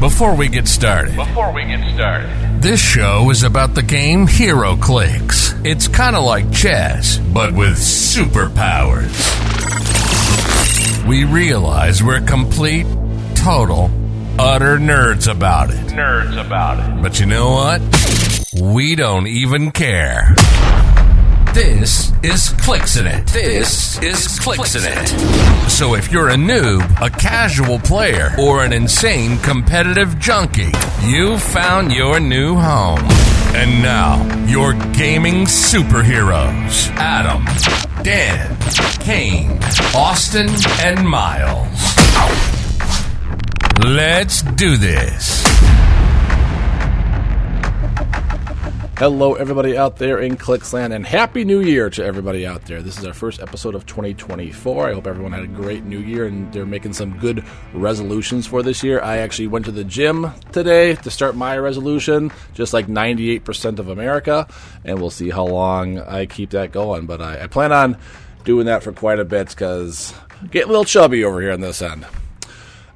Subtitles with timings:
[0.00, 2.28] Before we get started, Before we get started,
[2.60, 5.64] this show is about the game HeroClix.
[5.64, 9.08] It's kind of like chess, but with superpowers.
[11.08, 12.86] We realize we're complete,
[13.34, 13.90] total,
[14.38, 15.76] utter nerds about it.
[15.92, 17.02] nerds about it.
[17.02, 17.80] But you know what?
[18.60, 20.34] We don't even care.
[21.56, 23.32] This is Clixinit.
[23.32, 25.08] This is Clixinit.
[25.70, 30.72] So if you're a noob, a casual player, or an insane competitive junkie,
[31.02, 33.00] you found your new home.
[33.54, 37.46] And now, your gaming superheroes Adam,
[38.04, 38.54] Dan,
[39.00, 39.58] Kane,
[39.94, 40.50] Austin,
[40.80, 41.96] and Miles.
[43.82, 45.42] Let's do this.
[48.98, 52.80] Hello, everybody out there in Clicksland, and Happy New Year to everybody out there.
[52.80, 54.88] This is our first episode of 2024.
[54.88, 58.62] I hope everyone had a great new year and they're making some good resolutions for
[58.62, 59.02] this year.
[59.02, 63.90] I actually went to the gym today to start my resolution, just like 98% of
[63.90, 64.48] America,
[64.82, 67.04] and we'll see how long I keep that going.
[67.04, 67.98] But I, I plan on
[68.44, 70.14] doing that for quite a bit because
[70.50, 72.06] get a little chubby over here on this end.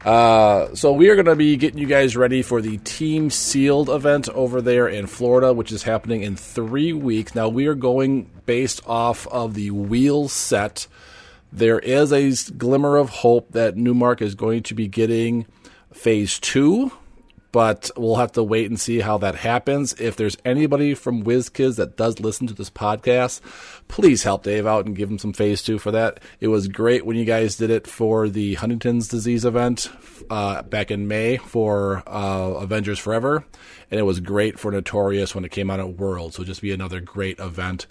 [0.04, 3.90] Uh, so we are going to be getting you guys ready for the Team Sealed
[3.90, 7.34] event over there in Florida, which is happening in three weeks.
[7.34, 10.86] Now we are going based off of the wheel set.
[11.52, 15.46] There is a glimmer of hope that Newmark is going to be getting
[15.92, 16.92] phase two,
[17.52, 19.92] but we'll have to wait and see how that happens.
[20.00, 23.40] If there's anybody from WizKids that does listen to this podcast,
[23.88, 26.20] please help Dave out and give him some phase two for that.
[26.40, 29.90] It was great when you guys did it for the Huntington's disease event
[30.30, 33.44] uh, back in May for uh, Avengers Forever,
[33.90, 36.34] and it was great for Notorious when it came out at World.
[36.34, 37.86] So just be another great event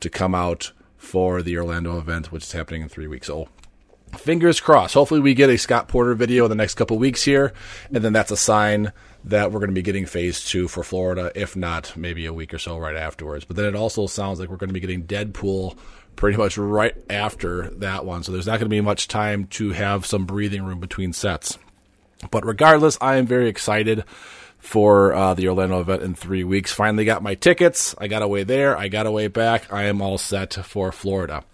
[0.00, 3.28] to come out for the Orlando event, which is happening in three weeks.
[3.28, 3.48] So
[4.14, 4.94] fingers crossed.
[4.94, 7.52] Hopefully, we get a Scott Porter video in the next couple weeks here,
[7.92, 8.92] and then that's a sign
[9.24, 12.52] that we're going to be getting phase two for Florida, if not maybe a week
[12.52, 13.44] or so right afterwards.
[13.44, 15.78] But then it also sounds like we're going to be getting Deadpool
[16.16, 18.22] pretty much right after that one.
[18.22, 21.58] So there's not going to be much time to have some breathing room between sets.
[22.30, 24.04] But regardless, I am very excited
[24.58, 26.72] for uh, the Orlando event in three weeks.
[26.72, 27.94] Finally got my tickets.
[27.98, 28.76] I got away there.
[28.76, 29.72] I got away back.
[29.72, 31.44] I am all set for Florida.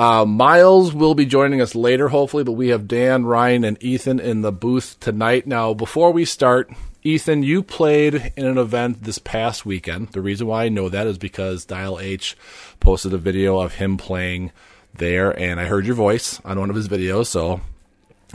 [0.00, 4.18] Uh, Miles will be joining us later, hopefully, but we have Dan, Ryan, and Ethan
[4.18, 5.46] in the booth tonight.
[5.46, 6.72] Now, before we start,
[7.02, 10.08] Ethan, you played in an event this past weekend.
[10.08, 12.34] The reason why I know that is because Dial H
[12.80, 14.52] posted a video of him playing
[14.94, 17.60] there, and I heard your voice on one of his videos, so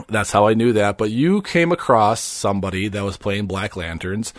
[0.08, 0.96] that's how I knew that.
[0.98, 4.32] But you came across somebody that was playing Black Lanterns,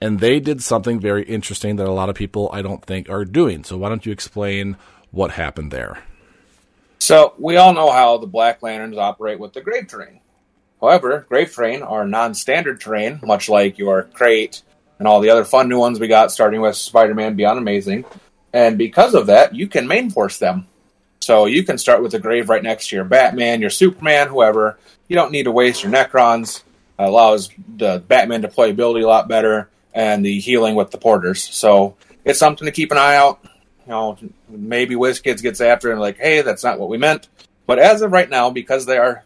[0.00, 3.24] and they did something very interesting that a lot of people I don't think are
[3.24, 3.62] doing.
[3.62, 4.76] So why don't you explain
[5.12, 6.02] what happened there?
[7.02, 10.20] So we all know how the Black Lanterns operate with the grave terrain.
[10.80, 14.62] However, grave terrain are non-standard terrain, much like your crate
[15.00, 18.04] and all the other fun new ones we got, starting with Spider-Man Beyond Amazing.
[18.52, 20.68] And because of that, you can main force them.
[21.18, 24.78] So you can start with a grave right next to your Batman, your Superman, whoever.
[25.08, 26.62] You don't need to waste your Nekrons.
[27.00, 31.42] It allows the Batman deployability a lot better and the healing with the porters.
[31.42, 33.44] So it's something to keep an eye out.
[33.86, 37.28] You know, maybe WizKids gets after and like, hey, that's not what we meant.
[37.66, 39.24] But as of right now, because they are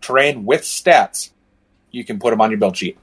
[0.00, 1.30] terrain with stats,
[1.90, 2.98] you can put them on your build sheet.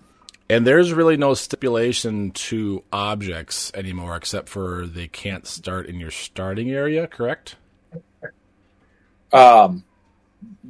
[0.49, 6.11] And there's really no stipulation to objects anymore, except for they can't start in your
[6.11, 7.55] starting area, correct?
[9.33, 9.83] Um,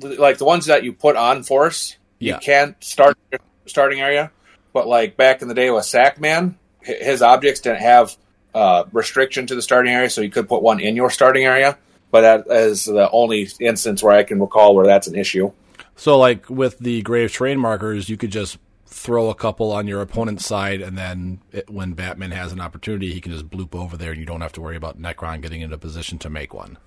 [0.02, 2.36] like the ones that you put on force, Yeah.
[2.36, 4.32] you can't start your starting area.
[4.74, 6.56] But like back in the day with Sackman,
[6.86, 8.16] hi- his objects didn't have
[8.58, 11.78] uh, restriction to the starting area, so you could put one in your starting area.
[12.10, 15.52] But that is the only instance where I can recall where that's an issue.
[15.96, 18.58] So, like with the grave terrain markers, you could just
[18.88, 23.14] throw a couple on your opponent's side, and then it, when Batman has an opportunity,
[23.14, 25.62] he can just bloop over there, and you don't have to worry about Nekron getting
[25.62, 26.80] into position to make one.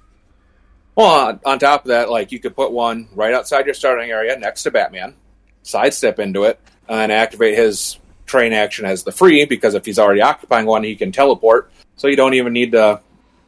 [0.96, 4.10] Well, on, on top of that, like you could put one right outside your starting
[4.10, 5.14] area next to Batman,
[5.62, 6.58] sidestep into it,
[6.88, 10.94] and activate his train action as the free because if he's already occupying one, he
[10.94, 11.70] can teleport.
[11.96, 13.00] So you don't even need to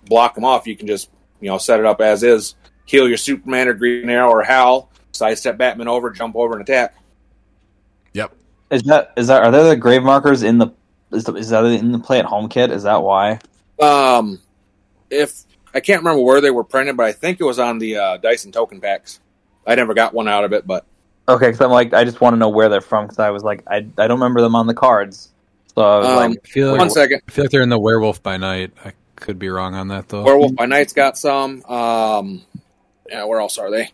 [0.06, 0.66] block him off.
[0.66, 1.08] You can just
[1.40, 4.90] you know set it up as is, heal your Superman or Green Arrow or Hal,
[5.12, 6.94] sidestep Batman over, jump over and attack.
[8.12, 8.34] Yep.
[8.70, 10.68] Is that is that are there the grave markers in the
[11.12, 12.70] is, the, is that in the play at home kit?
[12.70, 13.38] Is that why?
[13.80, 14.40] Um,
[15.10, 15.44] if
[15.74, 18.16] I can't remember where they were printed, but I think it was on the uh,
[18.16, 19.20] Dice and token packs.
[19.66, 20.84] I never got one out of it, but
[21.32, 23.42] Okay, because I'm like I just want to know where they're from because I was
[23.42, 25.30] like I I don't remember them on the cards.
[25.74, 27.22] So I was Um, like, I feel like, second.
[27.26, 28.72] I feel like they're in the Werewolf by Night.
[28.84, 30.22] I could be wrong on that though.
[30.22, 31.64] Werewolf by Night's got some.
[31.64, 32.42] Um,
[33.08, 33.90] yeah, where else are they?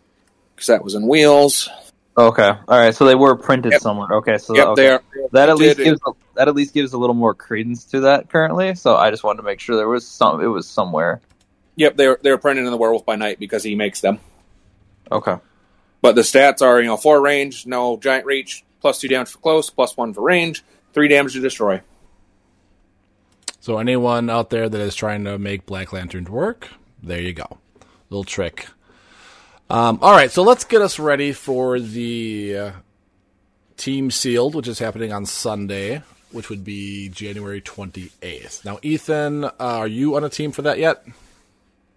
[0.55, 1.69] Because that was in Wheels.
[2.17, 2.93] Okay, all right.
[2.94, 3.81] So they were printed Yep.
[3.81, 4.08] somewhere.
[4.14, 4.82] Okay, so Yep, okay.
[4.82, 5.02] they are.
[5.31, 8.29] that at least printed gives that at least gives a little more credence to that
[8.29, 8.75] currently.
[8.75, 10.40] So I just wanted to make sure there was some.
[10.40, 11.20] It was somewhere.
[11.76, 14.19] Yep, they're they're printed in the Werewolf by Night because he makes them.
[15.12, 15.37] Okay.
[16.00, 19.39] But the stats are, you know, four range, no giant reach, plus two damage for
[19.39, 21.81] close, plus one for range, three damage to destroy.
[23.61, 26.69] So anyone out there that is trying to make Black Lanterns work,
[27.03, 27.59] there you go.
[28.11, 28.69] Little trick.
[29.69, 32.73] Um, all right, so let's get us ready for the uh,
[33.77, 36.03] Team Sealed, which is happening on Sunday,
[36.33, 38.65] which would be January 28th.
[38.65, 41.05] Now, Ethan, uh, are you on a team for that yet?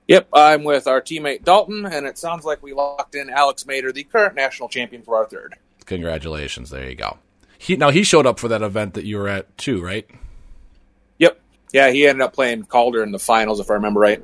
[0.07, 3.92] Yep, I'm with our teammate Dalton, and it sounds like we locked in Alex Mater,
[3.92, 5.56] the current national champion, for our third.
[5.86, 6.69] Congratulations.
[6.69, 7.18] There you go.
[7.57, 10.09] He now he showed up for that event that you were at too, right?
[11.19, 11.39] Yep.
[11.71, 14.24] Yeah, he ended up playing Calder in the finals, if I remember right.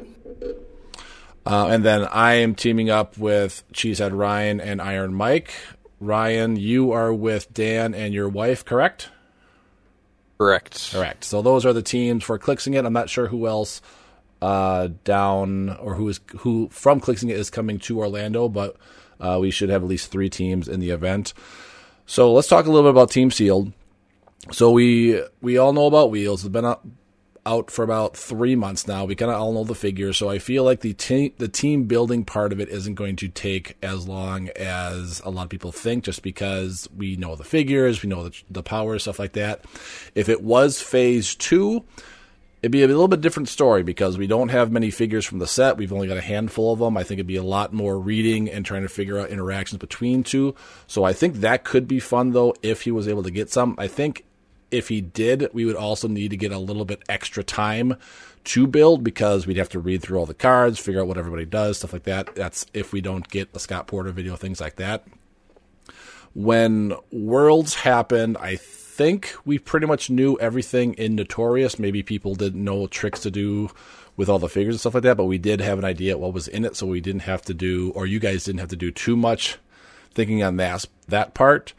[1.45, 5.53] Uh, and then I am teaming up with Cheesehead Ryan and Iron Mike.
[5.99, 9.09] Ryan, you are with Dan and your wife, correct?
[10.37, 10.91] Correct.
[10.91, 11.23] Correct.
[11.23, 12.85] So those are the teams for Clixing It.
[12.85, 13.81] I'm not sure who else
[14.41, 18.75] uh, down or who is who from Clixing is coming to Orlando, but
[19.19, 21.33] uh, we should have at least three teams in the event.
[22.05, 23.73] So let's talk a little bit about Team Sealed.
[24.51, 26.45] So we we all know about Wheels.
[26.45, 26.81] It's been out,
[27.45, 29.05] out for about three months now.
[29.05, 30.17] We kind of all know the figures.
[30.17, 33.27] So I feel like the team the team building part of it isn't going to
[33.27, 38.03] take as long as a lot of people think, just because we know the figures,
[38.03, 39.65] we know the, the power, stuff like that.
[40.13, 41.83] If it was Phase Two,
[42.61, 45.47] it'd be a little bit different story because we don't have many figures from the
[45.47, 45.77] set.
[45.77, 46.97] We've only got a handful of them.
[46.97, 50.23] I think it'd be a lot more reading and trying to figure out interactions between
[50.23, 50.55] two.
[50.87, 53.75] So I think that could be fun though if he was able to get some.
[53.77, 54.25] I think
[54.71, 57.95] if he did, we would also need to get a little bit extra time
[58.45, 61.45] to build because we'd have to read through all the cards, figure out what everybody
[61.45, 62.35] does, stuff like that.
[62.35, 65.05] That's if we don't get a Scott Porter video, things like that.
[66.33, 68.57] When Worlds happened, I
[68.97, 71.77] think we pretty much knew everything in Notorious.
[71.77, 73.69] Maybe people didn't know tricks to do
[74.17, 76.33] with all the figures and stuff like that, but we did have an idea what
[76.33, 78.75] was in it, so we didn't have to do, or you guys didn't have to
[78.75, 79.59] do too much
[80.15, 81.73] thinking on that that part.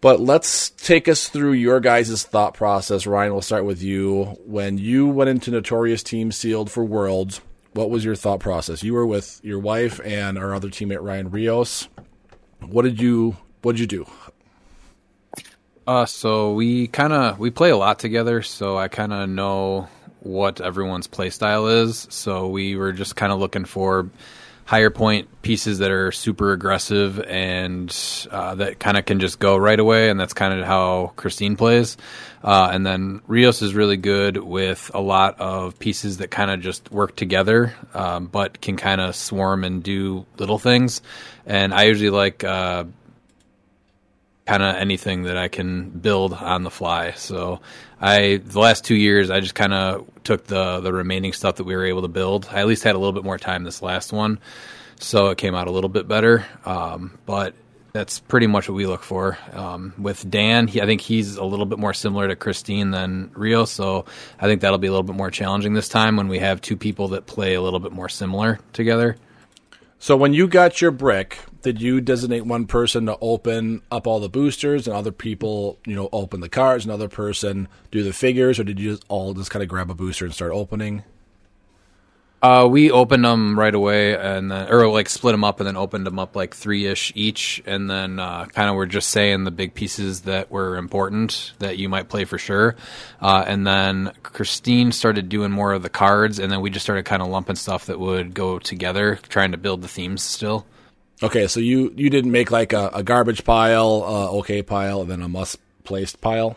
[0.00, 3.06] But let's take us through your guys' thought process.
[3.06, 4.36] Ryan, we'll start with you.
[4.44, 7.40] When you went into Notorious Team Sealed for Worlds,
[7.72, 8.82] what was your thought process?
[8.82, 11.88] You were with your wife and our other teammate Ryan Rios.
[12.60, 14.06] What did you what did you do?
[15.86, 19.88] Uh, so we kind of we play a lot together, so I kind of know
[20.20, 22.06] what everyone's play style is.
[22.10, 24.08] So we were just kind of looking for
[24.66, 27.94] higher point pieces that are super aggressive and
[28.30, 31.56] uh, that kind of can just go right away, and that's kind of how Christine
[31.56, 31.98] plays.
[32.42, 36.60] Uh, and then Rios is really good with a lot of pieces that kind of
[36.60, 41.02] just work together, um, but can kind of swarm and do little things.
[41.44, 42.42] And I usually like.
[42.42, 42.84] Uh,
[44.46, 47.12] kind of anything that I can build on the fly.
[47.12, 47.60] So
[48.00, 51.64] I the last two years I just kind of took the the remaining stuff that
[51.64, 52.48] we were able to build.
[52.50, 54.38] I at least had a little bit more time this last one,
[55.00, 56.44] so it came out a little bit better.
[56.64, 57.54] Um, but
[57.92, 59.38] that's pretty much what we look for.
[59.52, 63.30] Um, with Dan, he, I think he's a little bit more similar to Christine than
[63.34, 64.04] Rio, so
[64.40, 66.76] I think that'll be a little bit more challenging this time when we have two
[66.76, 69.16] people that play a little bit more similar together.
[70.00, 74.20] So when you got your brick, did you designate one person to open up all
[74.20, 78.60] the boosters and other people, you know, open the cards, another person do the figures,
[78.60, 81.02] or did you just all just kind of grab a booster and start opening?
[82.42, 85.78] Uh, we opened them right away, and then, or like split them up, and then
[85.78, 89.44] opened them up like three ish each, and then uh, kind of were just saying
[89.44, 92.76] the big pieces that were important that you might play for sure.
[93.22, 97.06] Uh, and then Christine started doing more of the cards, and then we just started
[97.06, 100.66] kind of lumping stuff that would go together, trying to build the themes still.
[101.24, 105.10] Okay, so you you didn't make like a, a garbage pile, uh, okay pile, and
[105.10, 106.54] then a must placed pile.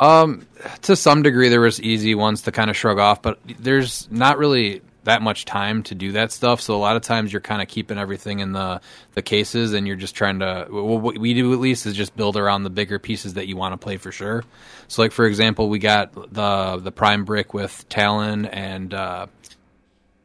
[0.00, 0.48] Um,
[0.82, 4.36] to some degree, there was easy ones to kind of shrug off, but there's not
[4.36, 6.60] really that much time to do that stuff.
[6.60, 8.80] So a lot of times you're kind of keeping everything in the
[9.14, 10.66] the cases, and you're just trying to.
[10.68, 13.56] Well, what we do at least is just build around the bigger pieces that you
[13.56, 14.42] want to play for sure.
[14.88, 18.92] So, like for example, we got the the prime brick with Talon and.
[18.92, 19.26] Uh,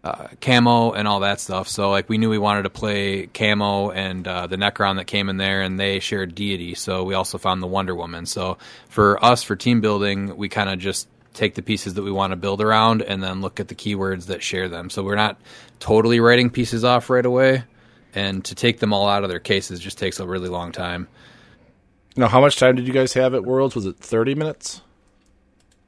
[0.04, 1.68] uh, camo and all that stuff.
[1.68, 5.30] So like we knew we wanted to play camo and uh, the Nekron that came
[5.30, 6.76] in there, and they shared deity.
[6.76, 8.26] So we also found the Wonder Woman.
[8.26, 8.58] So
[8.90, 12.32] for us for team building, we kind of just take the pieces that we want
[12.32, 14.90] to build around and then look at the keywords that share them.
[14.90, 15.38] So we're not
[15.80, 17.64] totally writing pieces off right away,
[18.16, 21.08] and to take them all out of their cases just takes a really long time.
[22.16, 23.76] Now, how much time did you guys have at Worlds?
[23.76, 24.82] Was it thirty minutes?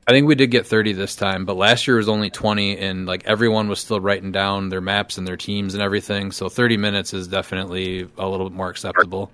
[0.10, 3.06] I think we did get 30 this time, but last year was only 20, and
[3.06, 6.32] like everyone was still writing down their maps and their teams and everything.
[6.32, 9.30] So 30 minutes is definitely a little bit more acceptable.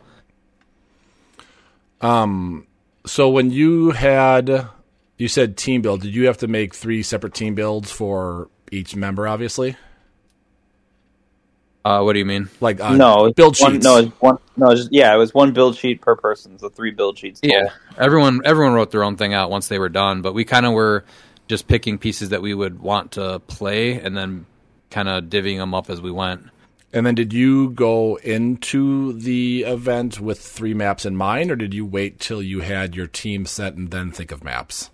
[2.02, 2.68] Um,
[3.06, 4.68] So when you had,
[5.18, 8.98] you said team build, did you have to make three separate team builds for each
[8.98, 9.30] member?
[9.30, 9.78] Obviously,
[11.86, 12.50] Uh, what do you mean?
[12.62, 13.86] like uh, no, it's build one, sheets.
[13.86, 14.38] No, it's one.
[14.58, 17.40] No, it's just, yeah, it was one build sheet per person, so three build sheets.
[17.42, 17.58] Total.
[17.66, 20.66] Yeah, everyone everyone wrote their own thing out once they were done, but we kind
[20.66, 21.06] of were
[21.48, 24.48] just picking pieces that we would want to play and then
[24.90, 26.50] kind of divvying them up as we went.
[26.92, 31.74] And then did you go into the event with three maps in mind, or did
[31.76, 34.90] you wait till you had your team set and then think of maps?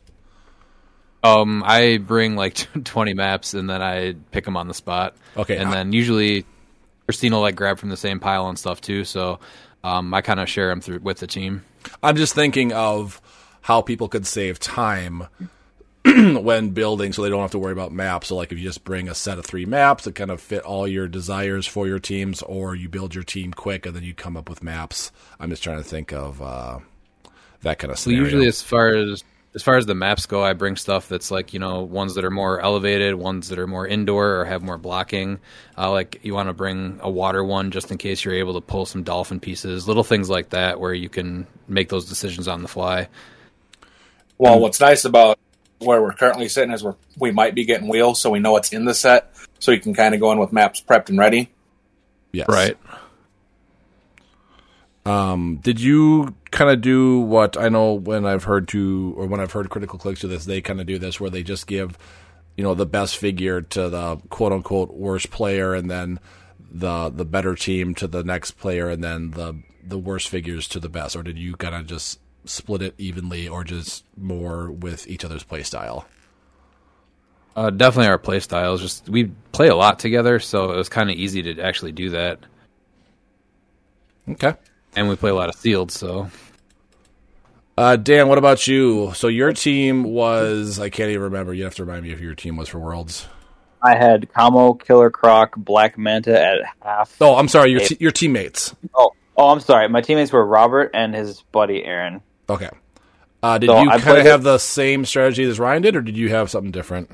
[1.24, 5.16] Um, I bring like 20 maps and then I pick them on the spot.
[5.38, 6.46] Okay, and I- then usually
[7.12, 9.04] Christine will like grab from the same pile and stuff too.
[9.04, 9.40] So
[9.84, 11.64] um, I kind of share them through with the team.
[12.02, 13.22] I'm just thinking of
[13.60, 15.28] how people could save time
[16.06, 18.28] when building so they don't have to worry about maps.
[18.30, 20.64] So, like, if you just bring a set of three maps that kind of fit
[20.64, 24.14] all your desires for your teams, or you build your team quick and then you
[24.14, 25.12] come up with maps.
[25.40, 26.80] I'm just trying to think of uh,
[27.62, 28.22] that kind of So scenario.
[28.24, 29.24] usually, as far as
[29.54, 32.24] as far as the maps go, I bring stuff that's like you know ones that
[32.24, 35.40] are more elevated, ones that are more indoor or have more blocking.
[35.78, 38.62] Uh, like you want to bring a water one just in case you're able to
[38.62, 42.62] pull some dolphin pieces, little things like that, where you can make those decisions on
[42.62, 43.10] the fly.
[44.38, 45.38] Well, what's nice about
[45.80, 48.72] where we're currently sitting is we're, we might be getting wheels, so we know what's
[48.72, 51.52] in the set, so you can kind of go in with maps prepped and ready.
[52.32, 52.48] yes.
[52.48, 52.78] Right.
[55.06, 59.52] Did you kind of do what I know when I've heard to, or when I've
[59.52, 61.98] heard critical clicks do this, they kind of do this where they just give,
[62.56, 66.20] you know, the best figure to the quote unquote worst player, and then
[66.72, 70.80] the the better team to the next player, and then the the worst figures to
[70.80, 75.08] the best, or did you kind of just split it evenly, or just more with
[75.08, 76.06] each other's play style?
[77.56, 78.82] Uh, definitely our play styles.
[78.82, 82.12] Just we play a lot together, so it was kind of easy to actually do
[82.12, 82.40] that.
[84.30, 84.54] Okay.
[84.96, 86.30] And we play a lot of sealed, so
[87.78, 89.12] Uh, Dan, what about you?
[89.16, 91.54] So your team was I can't even remember.
[91.54, 93.28] You have to remind me if your team was for Worlds.
[93.82, 97.16] I had Camo, Killer Croc, Black Manta at half.
[97.20, 98.76] Oh, I'm sorry, your te- your teammates.
[98.94, 99.88] Oh, oh, I'm sorry.
[99.90, 102.22] My teammates were Robert and his buddy Aaron.
[102.48, 102.70] Okay.
[103.42, 106.02] Uh, did So you kind of played have the same strategy as Ryan did, or
[106.02, 107.10] did you have something different?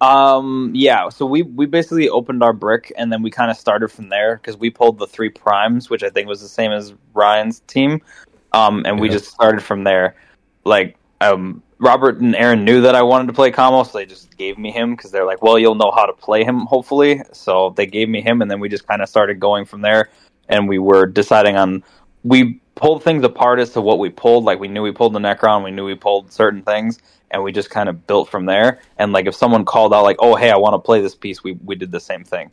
[0.00, 1.08] Um, yeah.
[1.08, 4.36] So we we basically opened our brick and then we kind of started from there
[4.36, 8.02] because we pulled the three primes, which I think was the same as Ryan's team.
[8.52, 10.16] Um, and we just started from there.
[10.64, 14.36] Like, um, Robert and Aaron knew that I wanted to play Kamo, so they just
[14.36, 17.22] gave me him because they're like, well, you'll know how to play him, hopefully.
[17.32, 20.08] So they gave me him, and then we just kind of started going from there.
[20.48, 21.84] And we were deciding on
[22.24, 24.44] we pulled things apart as to what we pulled.
[24.44, 26.98] Like we knew we pulled the Nekron, we knew we pulled certain things,
[27.30, 28.80] and we just kind of built from there.
[28.98, 31.42] And like if someone called out like, "Oh, hey, I want to play this piece,"
[31.42, 32.50] we we did the same thing.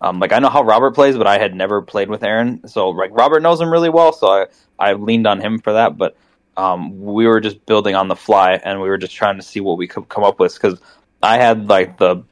[0.00, 2.90] Um, like I know how Robert plays, but I had never played with Aaron, so
[2.90, 4.46] like Robert knows him really well, so I
[4.78, 5.96] I leaned on him for that.
[5.96, 6.16] But
[6.56, 9.60] um, we were just building on the fly, and we were just trying to see
[9.60, 10.80] what we could come up with because
[11.22, 12.22] I had like the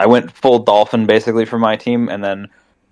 [0.00, 2.48] I went full dolphin basically for my team, and then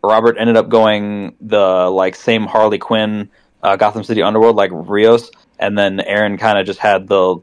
[0.06, 3.30] Robert ended up going the like same Harley Quinn
[3.62, 7.36] uh, Gotham City Underworld like Rios, and then Aaron kind of just had the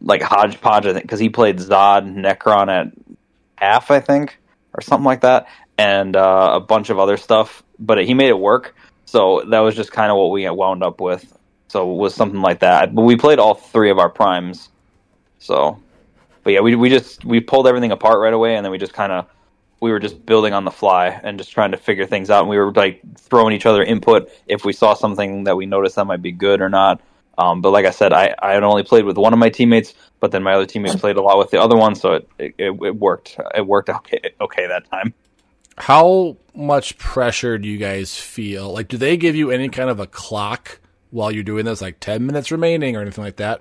[0.00, 2.92] like hodgepodge I think because he played Zod Nekron at
[3.56, 4.38] half I think
[4.74, 8.38] or something like that, and uh, a bunch of other stuff, but he made it
[8.38, 8.74] work.
[9.06, 11.36] So that was just kind of what we wound up with.
[11.68, 12.94] So it was something like that.
[12.94, 14.68] But we played all three of our primes.
[15.38, 15.80] So,
[16.42, 18.92] but yeah, we we just we pulled everything apart right away, and then we just
[18.92, 19.26] kind of
[19.80, 22.40] we were just building on the fly and just trying to figure things out.
[22.40, 25.96] And we were like throwing each other input if we saw something that we noticed
[25.96, 27.00] that might be good or not.
[27.38, 29.92] Um, but like I said, I, I had only played with one of my teammates,
[30.20, 32.54] but then my other teammates played a lot with the other one, so it it,
[32.58, 33.38] it, worked.
[33.54, 35.12] It worked okay okay that time.
[35.76, 38.72] How much pressure do you guys feel?
[38.72, 40.80] Like, do they give you any kind of a clock
[41.10, 43.60] while you're doing this, like ten minutes remaining or anything like that?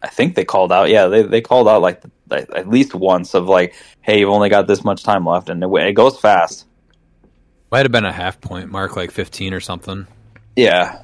[0.00, 0.88] I think they called out.
[0.88, 4.66] Yeah, they they called out like at least once of like, hey, you've only got
[4.66, 6.66] this much time left, and it, it goes fast.
[7.70, 10.06] might have been a half point mark, like 15 or something.
[10.56, 11.02] Yeah.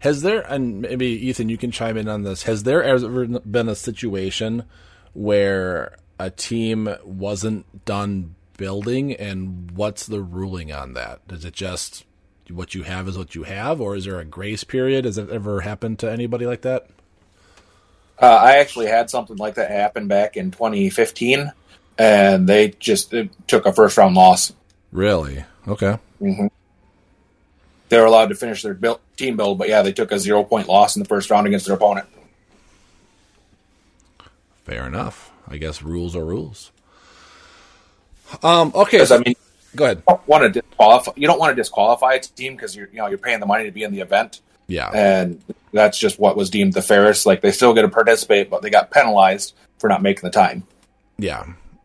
[0.00, 2.42] Has there, and maybe Ethan, you can chime in on this.
[2.42, 4.64] Has there ever been a situation
[5.14, 11.20] where a team wasn't done building, and what's the ruling on that?
[11.30, 12.04] Is it just
[12.50, 15.04] what you have is what you have, or is there a grace period?
[15.04, 16.88] Has it ever happened to anybody like that?
[18.20, 21.52] Uh, I actually had something like that happen back in 2015,
[21.98, 24.52] and they just it took a first round loss.
[24.92, 25.44] Really?
[25.66, 25.98] Okay.
[26.20, 30.44] They were allowed to finish their build, team build, but yeah, they took a zero
[30.44, 32.08] point loss in the first round against their opponent.
[34.64, 35.30] Fair enough.
[35.48, 36.70] I guess rules are rules.
[38.42, 38.72] Um.
[38.74, 39.04] Okay.
[39.04, 39.34] So, I mean,
[39.76, 39.98] go ahead.
[39.98, 41.12] you don't want to disqualify.
[41.16, 43.64] You don't want to disqualify a team because you're you know you're paying the money
[43.64, 44.90] to be in the event, Yeah.
[44.94, 45.42] and
[45.72, 47.26] that's just what was deemed the fairest.
[47.26, 50.64] Like they still get to participate, but they got penalized for not making the time.
[51.18, 51.44] Yeah.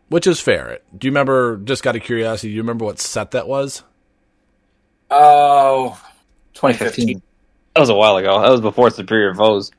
[0.10, 0.80] Which is fair.
[0.98, 1.58] Do you remember?
[1.58, 3.84] Just out of curiosity, do you remember what set that was?
[5.12, 6.00] Oh,
[6.56, 7.22] 2015.
[7.76, 8.42] That was a while ago.
[8.42, 9.72] That was before Superior Foes.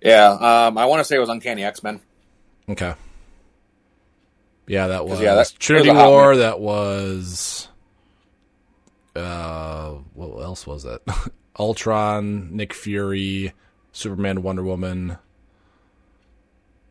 [0.00, 0.30] yeah.
[0.66, 2.00] Um, I want to say it was Uncanny X Men.
[2.68, 2.94] Okay.
[4.66, 6.30] Yeah, that was yeah, that- Trinity was War.
[6.32, 6.42] minute.
[6.42, 7.68] That was.
[9.14, 11.02] Uh, what else was that?
[11.58, 13.52] Ultron, Nick Fury,
[13.92, 15.18] Superman, Wonder Woman.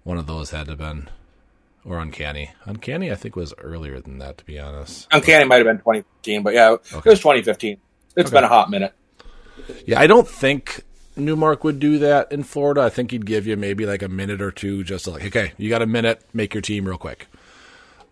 [0.04, 1.10] One of those had to have been,
[1.86, 2.52] or Uncanny.
[2.66, 4.38] Uncanny, I think, was earlier than that.
[4.40, 7.78] To be honest, Uncanny might have been 2015, but yeah, it was 2015.
[8.16, 8.94] It's been a hot minute.
[9.86, 10.84] Yeah, I don't think
[11.16, 12.82] Newmark would do that in Florida.
[12.82, 15.54] I think he'd give you maybe like a minute or two just to like, okay,
[15.58, 17.28] you got a minute, make your team real quick.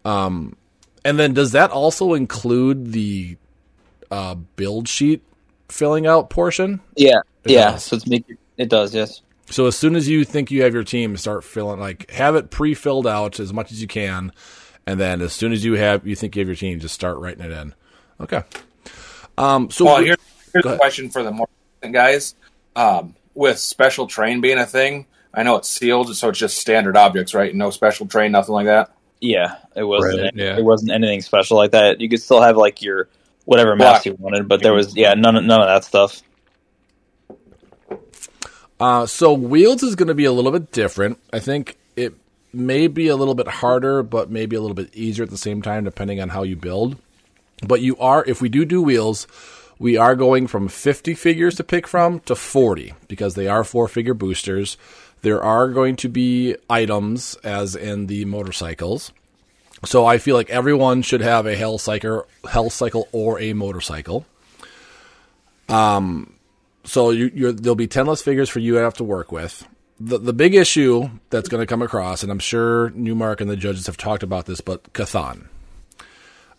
[0.06, 0.56] Um,
[1.04, 3.38] and then does that also include the
[4.12, 5.24] uh, build sheet
[5.72, 6.82] filling out portion?
[6.96, 7.20] Yeah.
[7.46, 7.72] It yeah.
[7.72, 7.84] does.
[7.84, 8.26] So it's make
[8.58, 9.22] it does, yes.
[9.50, 12.52] So as soon as you think you have your team, start filling like have it
[12.52, 14.32] pre-filled out as much as you can,
[14.86, 17.18] and then as soon as you have you think you have your team, just start
[17.18, 17.74] writing it in.
[18.20, 18.44] Okay.
[19.38, 19.70] Um.
[19.72, 20.18] So Well, we- here's,
[20.54, 21.48] here's a question for the more
[21.92, 22.36] guys.
[22.76, 26.98] Um, with special terrain being a thing, I know it's sealed, so it's just standard
[26.98, 27.54] objects, right?
[27.56, 28.92] No special terrain, nothing like that.
[29.22, 29.56] Yeah.
[29.76, 30.58] It wasn't Right, yeah.
[30.58, 32.00] it wasn't anything special like that.
[32.02, 33.08] You could still have like your
[33.50, 34.06] whatever mask Black.
[34.06, 36.22] you wanted, but there was yeah, none of none of that stuff.
[38.80, 41.18] Uh, so wheels is going to be a little bit different.
[41.34, 42.14] I think it
[42.54, 45.64] may be a little bit harder, but maybe a little bit easier at the same
[45.64, 46.98] time, depending on how you build.
[47.68, 49.28] But you are, if we do do wheels,
[49.80, 53.88] we are going from 50 figures to pick from to 40 because they are four
[53.88, 54.78] figure boosters.
[55.24, 59.12] There are going to be items, as in the motorcycles.
[59.86, 64.26] So I feel like everyone should have a hell cycle, hell cycle or a motorcycle.
[65.68, 66.34] Um,
[66.84, 69.68] So you, there'll be ten less figures for you to have to work with.
[70.00, 73.58] The the big issue that's going to come across, and I'm sure Newmark and the
[73.58, 75.48] judges have talked about this, but Cathan.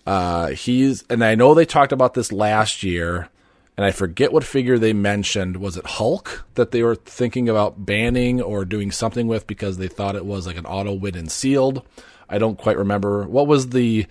[0.06, 3.28] Uh, he's and I know they talked about this last year,
[3.76, 5.56] and I forget what figure they mentioned.
[5.56, 9.88] Was it Hulk that they were thinking about banning or doing something with because they
[9.88, 11.82] thought it was like an auto win and sealed?
[12.30, 13.24] I don't quite remember.
[13.24, 14.06] What was the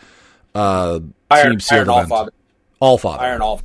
[0.54, 1.00] uh,
[1.32, 2.10] Iron, team Iron All event?
[2.10, 2.32] Father.
[2.80, 3.24] All Father.
[3.24, 3.62] Iron All.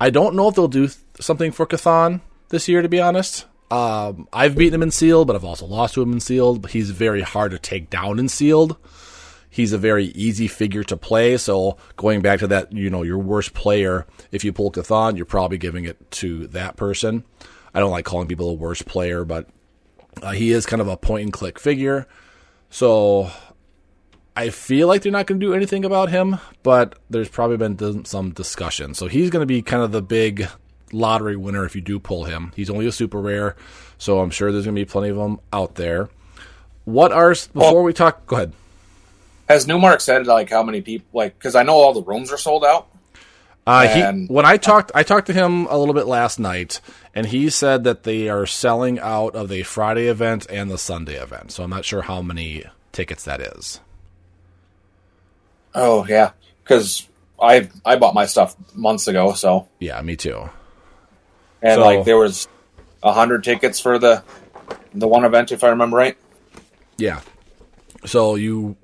[0.00, 2.20] I don't know if they'll do th- something for Cathan
[2.50, 3.46] this year, to be honest.
[3.70, 6.62] Um, I've beaten him in sealed, but I've also lost to him in sealed.
[6.62, 8.76] But he's very hard to take down in sealed.
[9.48, 11.36] He's a very easy figure to play.
[11.36, 15.26] So going back to that, you know, your worst player, if you pull Cathan, you're
[15.26, 17.24] probably giving it to that person.
[17.72, 19.48] I don't like calling people a worst player, but
[20.22, 22.06] uh, he is kind of a point and click figure.
[22.70, 23.30] So
[24.36, 28.04] I feel like they're not going to do anything about him, but there's probably been
[28.04, 28.94] some discussion.
[28.94, 30.48] So he's going to be kind of the big
[30.92, 32.52] lottery winner if you do pull him.
[32.56, 33.56] He's only a super rare,
[33.98, 36.08] so I'm sure there's going to be plenty of them out there.
[36.84, 38.26] What are before we talk?
[38.26, 38.52] Go ahead.
[39.48, 41.38] Has Newmark said like how many people like?
[41.38, 42.88] Because I know all the rooms are sold out.
[43.66, 46.80] Uh, he, when I talked, I talked to him a little bit last night,
[47.14, 51.14] and he said that they are selling out of the Friday event and the Sunday
[51.14, 51.50] event.
[51.50, 53.80] So I'm not sure how many tickets that is.
[55.74, 57.08] Oh yeah, because
[57.40, 59.32] I I bought my stuff months ago.
[59.32, 60.50] So Yeah, me too.
[61.62, 62.48] and So- like there was
[63.02, 64.22] a hundred tickets for the
[64.94, 66.16] the one event, if I remember right.
[66.96, 67.20] Yeah.
[68.04, 68.76] So you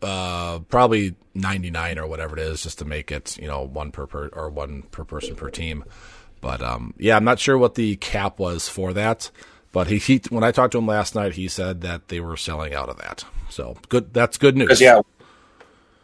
[0.00, 4.06] uh probably 99 or whatever it is just to make it, you know, one per,
[4.06, 5.84] per or one per person per team.
[6.40, 9.30] But um yeah, I'm not sure what the cap was for that,
[9.72, 12.36] but he, he when I talked to him last night, he said that they were
[12.36, 13.24] selling out of that.
[13.48, 14.80] So good that's good news.
[14.80, 15.00] Yeah,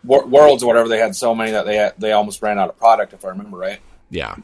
[0.05, 2.69] Wor- Worlds or whatever they had so many that they had, they almost ran out
[2.69, 3.81] of product, if I remember right.
[4.11, 4.37] Yeah.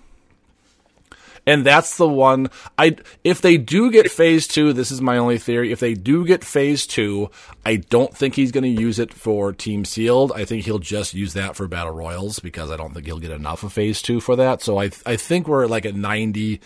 [1.46, 5.38] And that's the one I if they do get phase 2, this is my only
[5.38, 5.72] theory.
[5.72, 7.30] If they do get phase 2,
[7.66, 10.32] I don't think he's going to use it for team sealed.
[10.32, 13.30] I think he'll just use that for battle royals because I don't think he'll get
[13.30, 14.62] enough of phase 2 for that.
[14.62, 16.60] So I I think we're like at 98%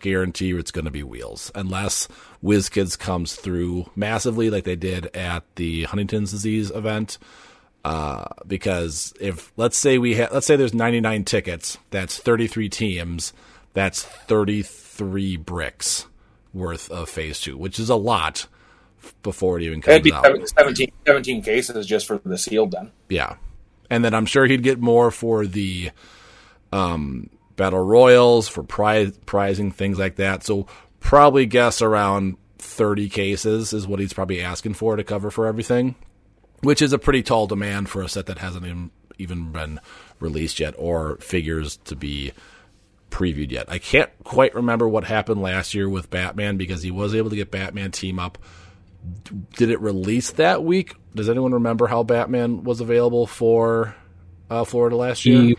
[0.00, 2.06] guarantee it's going to be wheels unless
[2.44, 7.18] WizKids comes through massively like they did at the Huntington's disease event
[7.84, 13.32] uh, because if let's say we ha- let's say there's 99 tickets, that's 33 teams,
[13.72, 16.06] that's 33 bricks
[16.54, 18.46] worth of phase two, which is a lot
[19.22, 20.24] before it even It'd be out.
[20.24, 22.92] 17, 17 cases just for the sealed then.
[23.08, 23.36] Yeah,
[23.90, 25.90] and then I'm sure he'd get more for the
[26.72, 30.44] um, battle royals for prize prizing things like that.
[30.44, 30.66] So
[31.00, 35.94] probably guess around 30 cases is what he's probably asking for to cover for everything,
[36.62, 39.80] which is a pretty tall demand for a set that hasn't even, even been
[40.20, 42.32] released yet or figures to be
[43.10, 43.66] previewed yet.
[43.70, 47.36] I can't quite remember what happened last year with Batman because he was able to
[47.36, 48.38] get Batman team up.
[49.56, 50.94] Did it release that week?
[51.14, 53.94] Does anyone remember how Batman was available for
[54.48, 55.42] uh, Florida last year?
[55.42, 55.56] He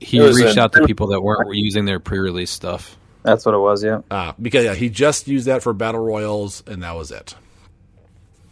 [0.00, 2.96] he reached a- out to people that weren't using their pre-release stuff.
[3.22, 3.84] That's what it was.
[3.84, 4.00] Yeah.
[4.10, 7.34] Ah, because yeah, he just used that for battle royals, and that was it.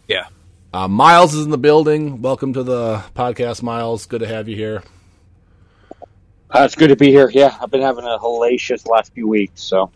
[0.07, 0.27] Yeah.
[0.71, 2.21] Uh, Miles is in the building.
[2.21, 4.05] Welcome to the podcast, Miles.
[4.05, 4.83] Good to have you here.
[6.51, 7.29] Uh, it's good to be here.
[7.33, 9.91] Yeah, I've been having a hellacious last few weeks, so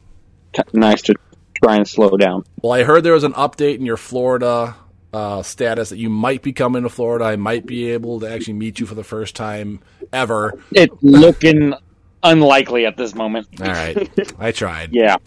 [0.54, 1.16] t- nice to
[1.64, 2.44] try and slow down.
[2.62, 4.76] Well, I heard there was an update in your Florida
[5.14, 7.26] uh, status that you might be coming to Florida.
[7.26, 9.80] I might be able to actually meet you for the first time
[10.12, 10.60] ever.
[10.72, 11.76] It's looking
[12.24, 13.48] unlikely at this moment.
[13.62, 14.10] All right,
[14.40, 14.90] I tried.
[14.94, 15.18] Yeah,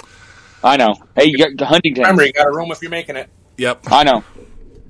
[0.65, 0.97] I know.
[1.15, 2.03] Hey, you got Huntington.
[2.03, 3.29] Remember, you got a room if you're making it.
[3.59, 3.85] Yep.
[3.91, 4.25] I know.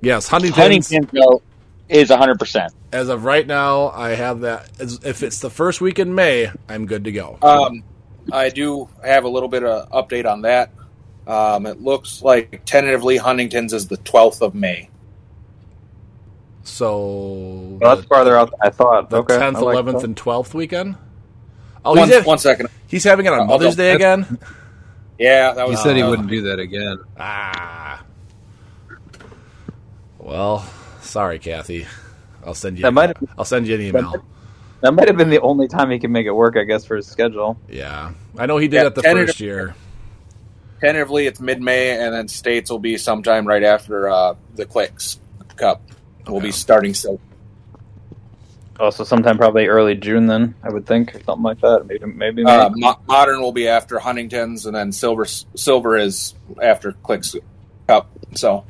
[0.00, 0.60] Yes, Huntington.
[0.62, 1.42] Huntington though
[1.88, 2.72] is hundred percent.
[2.92, 4.70] As of right now, I have that.
[4.78, 7.38] If it's the first week in May, I'm good to go.
[7.42, 7.82] Um,
[8.32, 10.70] I do have a little bit of update on that.
[11.26, 14.88] Um, it looks like tentatively Huntington's is the 12th of May.
[16.62, 19.10] So Well, that's farther out than I thought.
[19.10, 19.34] the okay.
[19.36, 20.04] 10th, I like 11th, that.
[20.04, 20.96] and 12th weekend.
[21.84, 22.68] Oh, one, he's, ha- one second.
[22.88, 24.38] he's having it on I'll Mother's Day again.
[25.18, 25.82] Yeah, that He was.
[25.82, 26.98] said he uh, wouldn't do that again.
[27.18, 28.04] Ah.
[30.26, 30.66] Well,
[31.02, 31.86] sorry, Kathy.
[32.44, 32.82] I'll send you.
[32.82, 34.12] That might have- I'll send you an email.
[34.80, 36.96] That might have been the only time he could make it work, I guess, for
[36.96, 37.56] his schedule.
[37.68, 39.76] Yeah, I know he did Yeah, it the first year.
[40.80, 45.20] Tentatively, it's mid-May, and then states will be sometime right after uh, the Clicks
[45.56, 45.80] Cup.
[46.26, 46.46] We'll Okay.
[46.46, 47.20] be starting so.
[48.80, 51.86] Also, sometime probably early June then, I would think, or something like that.
[51.86, 52.44] Maybe, maybe.
[52.44, 52.68] Uh.
[52.74, 57.36] Mo- modern will be after Huntington's, and then silver silver is after Clicks
[57.86, 58.10] Cup.
[58.34, 58.64] So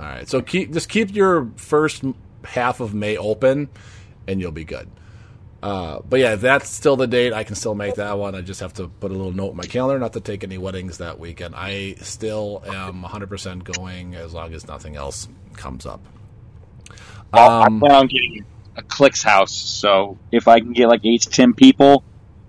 [0.00, 2.04] All right, so keep just keep your first
[2.44, 3.68] half of May open,
[4.26, 4.88] and you'll be good.
[5.60, 8.36] Uh, but yeah, if that's still the date, I can still make that one.
[8.36, 10.56] I just have to put a little note in my calendar not to take any
[10.56, 11.56] weddings that weekend.
[11.56, 16.00] I still am 100% going as long as nothing else comes up.
[17.32, 18.44] I Um, plan on getting
[18.76, 22.04] a clicks house, so if I can get like eight to ten people,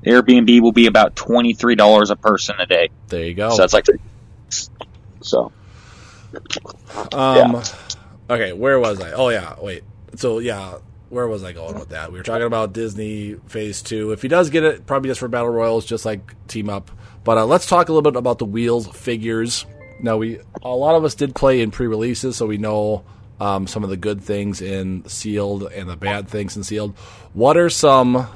[0.06, 2.90] Airbnb will be about twenty three dollars a person a day.
[3.08, 3.50] there you go.
[3.50, 3.88] So that's like
[5.22, 5.52] so.
[7.14, 7.62] Um,
[8.30, 9.12] okay, where was I?
[9.12, 9.84] Oh yeah, wait.
[10.16, 10.78] So yeah,
[11.10, 12.12] where was I going with that?
[12.12, 14.12] We were talking about Disney Phase Two.
[14.12, 16.92] If he does get it, probably just for battle royals, just like Team Up.
[17.24, 19.66] But uh, let's talk a little bit about the wheels figures.
[20.02, 23.04] Now we a lot of us did play in pre-releases, so we know
[23.40, 26.98] um, some of the good things in sealed and the bad things in sealed.
[27.34, 28.28] What are some?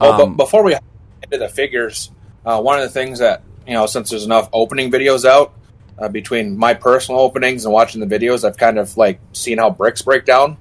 [0.00, 0.82] Oh, Um, but before we get
[1.22, 2.10] into the figures,
[2.44, 5.54] uh, one of the things that you know, since there's enough opening videos out
[6.00, 9.70] uh, between my personal openings and watching the videos, I've kind of like seen how
[9.70, 10.56] bricks break down.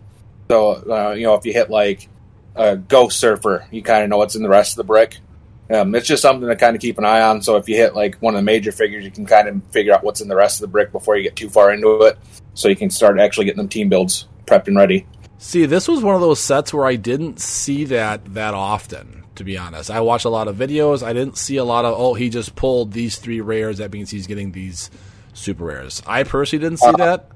[0.49, 2.09] So uh, you know, if you hit like
[2.55, 5.17] a Ghost Surfer, you kind of know what's in the rest of the brick.
[5.71, 7.43] Um, it's just something to kind of keep an eye on.
[7.43, 9.93] So if you hit like one of the major figures, you can kind of figure
[9.93, 12.17] out what's in the rest of the brick before you get too far into it,
[12.55, 15.05] so you can start actually getting them team builds prepped and ready.
[15.37, 19.17] See, this was one of those sets where I didn't see that that often.
[19.35, 21.01] To be honest, I watched a lot of videos.
[21.01, 23.77] I didn't see a lot of oh, he just pulled these three rares.
[23.77, 24.91] That means he's getting these
[25.39, 26.01] super rares.
[26.05, 27.29] I personally didn't see that.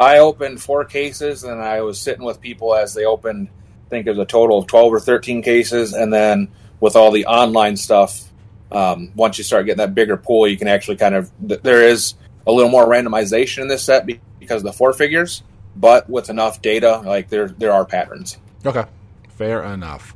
[0.00, 3.48] I opened four cases, and I was sitting with people as they opened.
[3.86, 6.48] I think it was a total of twelve or thirteen cases, and then
[6.80, 8.24] with all the online stuff,
[8.70, 12.14] um, once you start getting that bigger pool, you can actually kind of there is
[12.46, 15.42] a little more randomization in this set because of the four figures,
[15.76, 18.38] but with enough data, like there there are patterns.
[18.64, 18.84] Okay,
[19.30, 20.14] fair enough.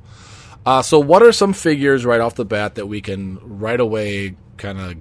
[0.65, 4.37] Uh, so, what are some figures right off the bat that we can right away
[4.59, 4.97] kind of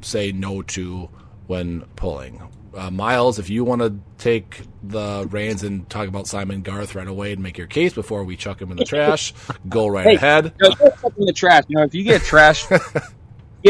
[0.00, 1.08] say no to
[1.52, 2.40] when pulling?
[2.74, 7.06] Uh, Miles, if you want to take the reins and talk about Simon Garth right
[7.06, 9.34] away and make your case before we chuck him in the trash,
[9.68, 10.14] go right Hey.
[10.14, 10.54] ahead.
[10.58, 11.64] You know, in the trash.
[11.68, 12.64] You know, if you get trash,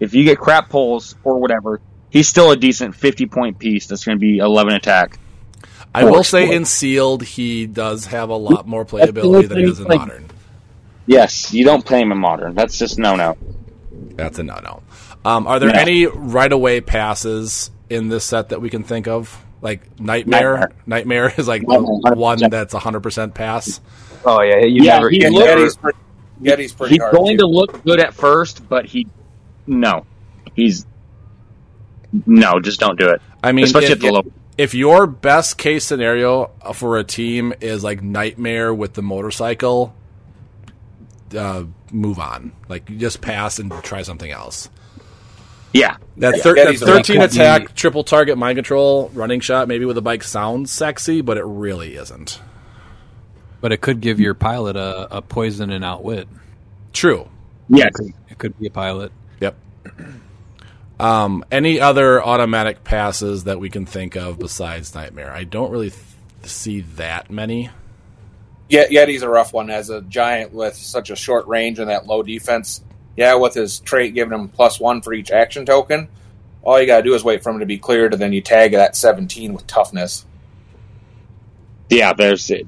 [0.00, 3.88] if you get crap pulls or whatever, he's still a decent fifty point piece.
[3.88, 5.18] That's going to be eleven attack.
[5.92, 9.80] I will say in sealed, he does have a lot more playability than he does
[9.80, 10.26] in modern.
[11.06, 12.54] Yes, you don't play him in modern.
[12.54, 13.36] That's just no no.
[14.14, 14.82] That's a no no.
[15.24, 15.78] Um, are there No.
[15.78, 19.42] any right away passes in this set that we can think of?
[19.60, 20.72] Like Nightmare?
[20.86, 23.80] Nightmare, is like the Nightmare, one that's 100% pass.
[24.24, 25.10] Oh yeah, you Yeah, never.
[25.10, 25.98] he You looked- never Yeti's pretty,
[26.42, 27.14] Yeti's pretty He's hard.
[27.14, 27.42] going too.
[27.42, 29.06] to look good at first, but he
[29.66, 30.04] no,
[30.54, 30.84] he's
[32.26, 32.58] no.
[32.60, 33.22] Just don't do it.
[33.44, 34.22] I mean, Especially if, at the low.
[34.58, 39.94] if your best case scenario for a team is like Nightmare with the motorcycle,
[41.36, 42.52] uh, move on.
[42.68, 44.68] Like, you just pass and try something else.
[45.72, 49.68] Yeah, That, thir- yeah, that these 13 like- attack, triple target mind control running shot,
[49.68, 52.40] maybe with a bike sounds sexy, but it really isn't.
[53.60, 56.28] But it could give your pilot a, a poison and outwit.
[56.92, 57.28] True.
[57.68, 57.88] yeah.
[58.28, 59.12] It could be a pilot.
[59.40, 59.56] Yep.
[61.00, 65.32] Um, any other automatic passes that we can think of besides Nightmare?
[65.32, 66.02] I don't really th-
[66.44, 67.70] see that many.
[68.68, 72.06] Yeah, Yeti's a rough one as a giant with such a short range and that
[72.06, 72.84] low defense.
[73.16, 76.08] Yeah, with his trait giving him plus one for each action token,
[76.62, 78.72] all you gotta do is wait for him to be cleared, and then you tag
[78.72, 80.24] that 17 with toughness.
[81.90, 82.66] Yeah, there's it.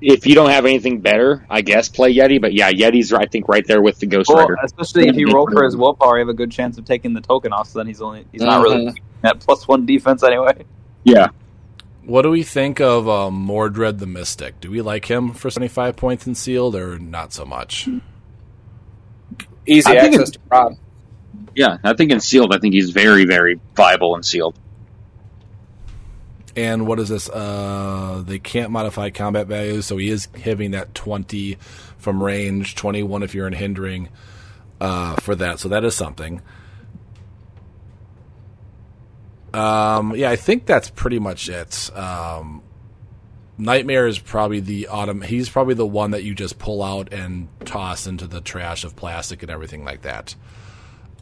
[0.00, 2.40] If you don't have anything better, I guess play Yeti.
[2.40, 4.56] But yeah, Yeti's I think right there with the Ghost Well, Rider.
[4.64, 7.20] especially if you roll for his willpower, you have a good chance of taking the
[7.20, 7.68] token off.
[7.68, 10.64] So then he's only he's not really at plus one defense anyway.
[11.04, 11.28] Yeah,
[12.04, 14.60] What do we think of um, Mordred the Mystic?
[14.60, 17.88] Do we like him for 75 points in sealed or not so much?
[19.66, 20.76] Easy I think access to Rod.
[21.54, 21.78] yeah.
[21.84, 24.58] I think in sealed, I think he's very very viable in sealed.
[26.54, 27.30] And what is this?
[27.30, 31.56] Uh, they can't modify combat values, so he is having that 20
[31.96, 34.10] from range, 21 if you're in hindering
[34.80, 35.60] uh, for that.
[35.60, 36.42] So that is something.
[39.54, 41.90] Um, yeah, I think that's pretty much it.
[41.96, 42.62] Um,
[43.58, 45.20] Nightmare is probably the autumn.
[45.22, 48.96] He's probably the one that you just pull out and toss into the trash of
[48.96, 50.34] plastic and everything like that.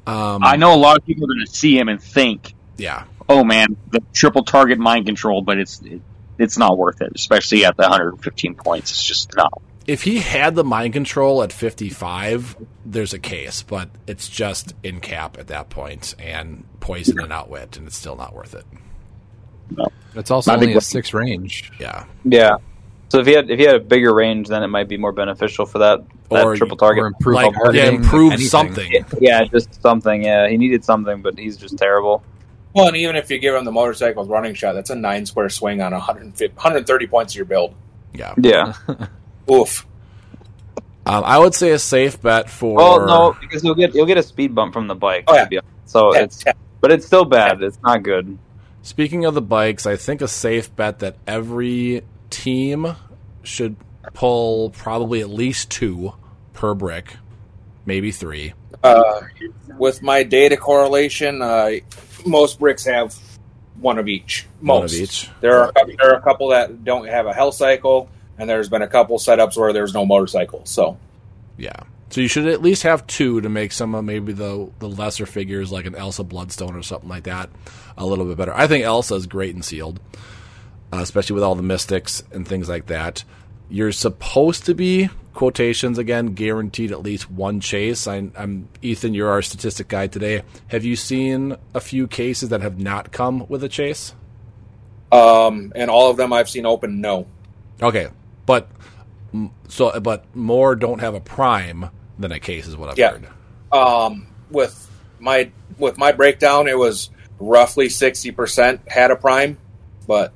[0.07, 3.05] Um, I know a lot of people are going to see him and think, Yeah,
[3.29, 6.01] "Oh man, the triple target mind control," but it's it,
[6.39, 8.91] it's not worth it, especially at the 115 points.
[8.93, 9.61] It's just not.
[9.87, 15.01] if he had the mind control at 55, there's a case, but it's just in
[15.01, 18.65] cap at that point and poison and outwit, and it's still not worth it.
[20.15, 21.71] It's also I only a six range.
[21.79, 22.05] Yeah.
[22.25, 22.57] Yeah.
[23.11, 25.13] So if he had if he had a bigger range, then it might be more
[25.13, 27.03] beneficial for that, that Or- triple target.
[27.05, 28.49] Or improve like, all yeah, targeting, improve anything.
[28.49, 29.05] something.
[29.21, 30.23] yeah, just something.
[30.25, 32.23] Yeah, he needed something, but he's just terrible.
[32.75, 35.49] Well, and even if you give him the motorcycle's running shot, that's a nine square
[35.49, 37.75] swing on 150, 130 points of your build.
[38.15, 38.35] Yeah.
[38.37, 38.75] Yeah.
[39.51, 39.87] Oof.
[41.07, 42.77] Um, I would say a safe bet for.
[42.77, 45.25] well, no, because you'll get you'll get a speed bump from the bike.
[45.27, 45.45] Oh, yeah.
[45.45, 45.71] to be honest.
[45.87, 46.45] So Yeah, it's
[46.81, 47.61] but it's still bad.
[47.63, 48.39] It's not good.
[48.83, 52.97] Speaking of the bikes, I think a safe bet that every team
[53.43, 53.77] should
[54.15, 56.15] pull probably at least two
[56.55, 57.17] per brick,
[57.85, 58.55] maybe three.
[58.83, 59.21] Uh,
[59.77, 61.73] with my data correlation, uh,
[62.25, 63.15] most bricks have
[63.79, 64.47] one of each.
[64.61, 64.79] Most.
[64.79, 65.31] One of each.
[65.41, 68.83] There are there are a couple that don't have a hell cycle, and there's been
[68.83, 70.63] a couple setups where there's no motorcycle.
[70.65, 70.99] So
[71.59, 71.83] Yeah.
[72.11, 75.27] So you should at least have two to make some of maybe the the lesser
[75.27, 77.51] figures like an Elsa Bloodstone or something like that
[77.97, 78.55] a little bit better.
[78.55, 80.01] I think Elsa is great and sealed,
[80.93, 83.25] uh, especially with all the mystics and things like that.
[83.69, 88.09] You're supposed to be quotations again guaranteed at least one chase.
[88.09, 89.15] I, I'm Ethan.
[89.15, 90.43] You're our statistic guy today.
[90.69, 94.15] Have you seen a few cases that have not come with a chase?
[95.13, 97.27] um, and all of them I've seen open no.
[97.83, 98.09] Okay,
[98.47, 98.69] but
[99.69, 101.91] so but more don't have a prime
[102.21, 103.11] than a case is what I've Yeah.
[103.13, 103.27] heard.
[103.73, 109.57] Um, with my with my breakdown, it was roughly sixty percent had a prime,
[110.07, 110.33] but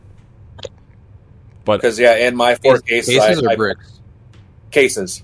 [1.64, 4.00] But because yeah, in my four cases, Cases I, or I- bricks?
[4.70, 5.22] cases.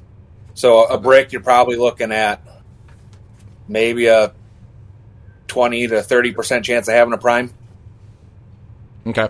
[0.55, 2.42] So a brick, you're probably looking at
[3.68, 4.33] maybe a
[5.46, 7.53] twenty to thirty percent chance of having a prime.
[9.07, 9.29] Okay.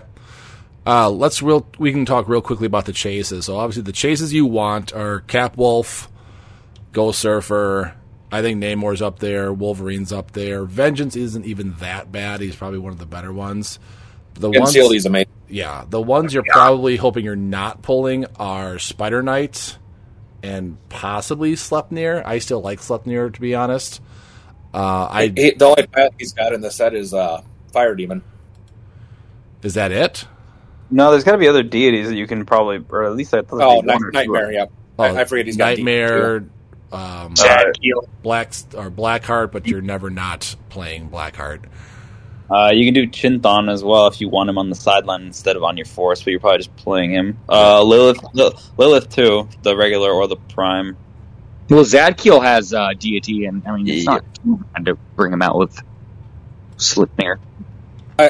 [0.85, 1.65] Uh, let's real.
[1.77, 3.45] We can talk real quickly about the chases.
[3.45, 6.09] So obviously, the chases you want are Cap Wolf,
[6.91, 7.95] Ghost Surfer.
[8.31, 9.51] I think Namor's up there.
[9.51, 10.63] Wolverine's up there.
[10.63, 12.39] Vengeance isn't even that bad.
[12.41, 13.77] He's probably one of the better ones.
[14.35, 15.31] The ones, Concealed, he's amazing.
[15.49, 19.77] yeah, the ones you're probably hoping you're not pulling are Spider Knight
[20.41, 22.23] and possibly Sleipnir.
[22.25, 24.01] I still like Sleipnir to be honest.
[24.73, 27.41] Uh, I He, the only path he's got in the set is uh,
[27.73, 28.23] Fire Demon.
[29.61, 30.25] is that it?
[30.89, 33.41] No, there's got to be other deities that you can probably, or at least I
[33.41, 34.17] thought Oh, Night, one or two.
[34.17, 34.51] Nightmare.
[34.53, 34.71] Yep.
[34.97, 36.45] Oh, I, I forget he's got Nightmare.
[36.91, 37.63] Um, Uh,
[38.21, 41.63] Black or Blackheart, but you're never not playing Blackheart.
[42.49, 45.55] Uh, you can do Chthon as well if you want him on the sideline instead
[45.55, 47.37] of on your force, but you're probably just playing him.
[47.47, 48.19] Uh, Lilith,
[48.77, 50.97] Lilith too, the regular or the prime.
[51.69, 54.11] Well, Zadkiel has uh, deity, and I mean it's Yeah.
[54.15, 55.81] not too bad to bring him out with
[56.77, 57.37] Sleipnir.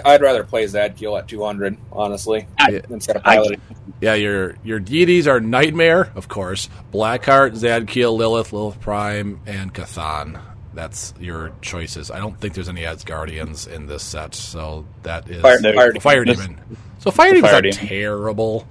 [0.05, 3.57] I, I'd rather play Zadkiel at 200, honestly, I- instead of I-
[4.01, 10.39] Yeah, your your deities are Nightmare, of course, Blackheart, Zadkiel, Lilith, Lilith Prime, and Cathan.
[10.73, 12.09] That's your choices.
[12.11, 15.93] I don't think there's any Asgardians in this set, so that is Fire- No, Fire
[15.95, 16.59] Fire This- Demon.
[16.99, 17.87] So Fire Demon's Fire not Demon.
[17.87, 18.67] terrible.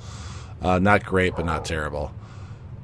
[0.62, 2.12] Uh, not great, but not terrible.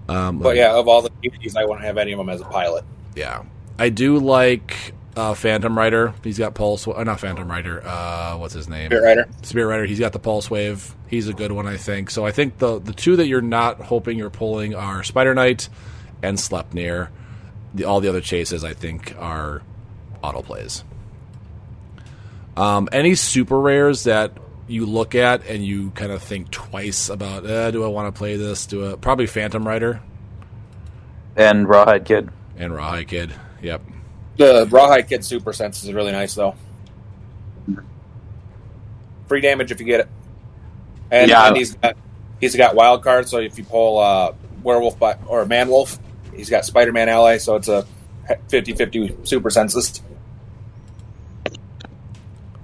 [0.09, 2.45] Um, But yeah, of all the deities, I wouldn't have any of them as a
[2.45, 2.85] pilot.
[3.15, 3.43] Yeah.
[3.79, 6.15] I do like uh, Phantom Rider.
[6.23, 6.87] He's got Pulse.
[6.87, 7.83] Uh, not Phantom Rider.
[7.85, 8.89] Uh, what's his name?
[8.91, 9.29] Spirit Rider.
[9.43, 9.85] Spirit Rider.
[9.87, 10.95] He's got the Pulse Wave.
[11.09, 12.11] He's a good one, I think.
[12.11, 15.69] So I think the the two that you're not hoping you're pulling are Spider Knight
[16.23, 17.09] and Sleipnir.
[17.75, 19.63] The all the other chases I think are
[20.23, 20.85] auto plays.
[22.57, 24.33] Um, any super rares that
[24.67, 28.19] you look at and you kind of think twice about, eh, do I want to
[28.19, 28.67] play this?
[28.67, 30.01] Do I, probably Phantom Rider
[31.37, 32.31] And Rawhide Kid.
[32.57, 33.35] and Rawhide Kid.
[33.63, 33.83] Yep.
[34.37, 36.55] The Rawhide Kid Super Sense is really nice though.
[39.29, 40.09] Free damage if you get it.
[41.11, 41.47] And, Yeah.
[41.49, 41.97] and he's got
[42.41, 45.99] he's got wild card, so if you pull uh, werewolf by, or man wolf,
[46.35, 47.87] he's got Spider Man ally, so it's a
[48.49, 50.01] 50-50 super senses.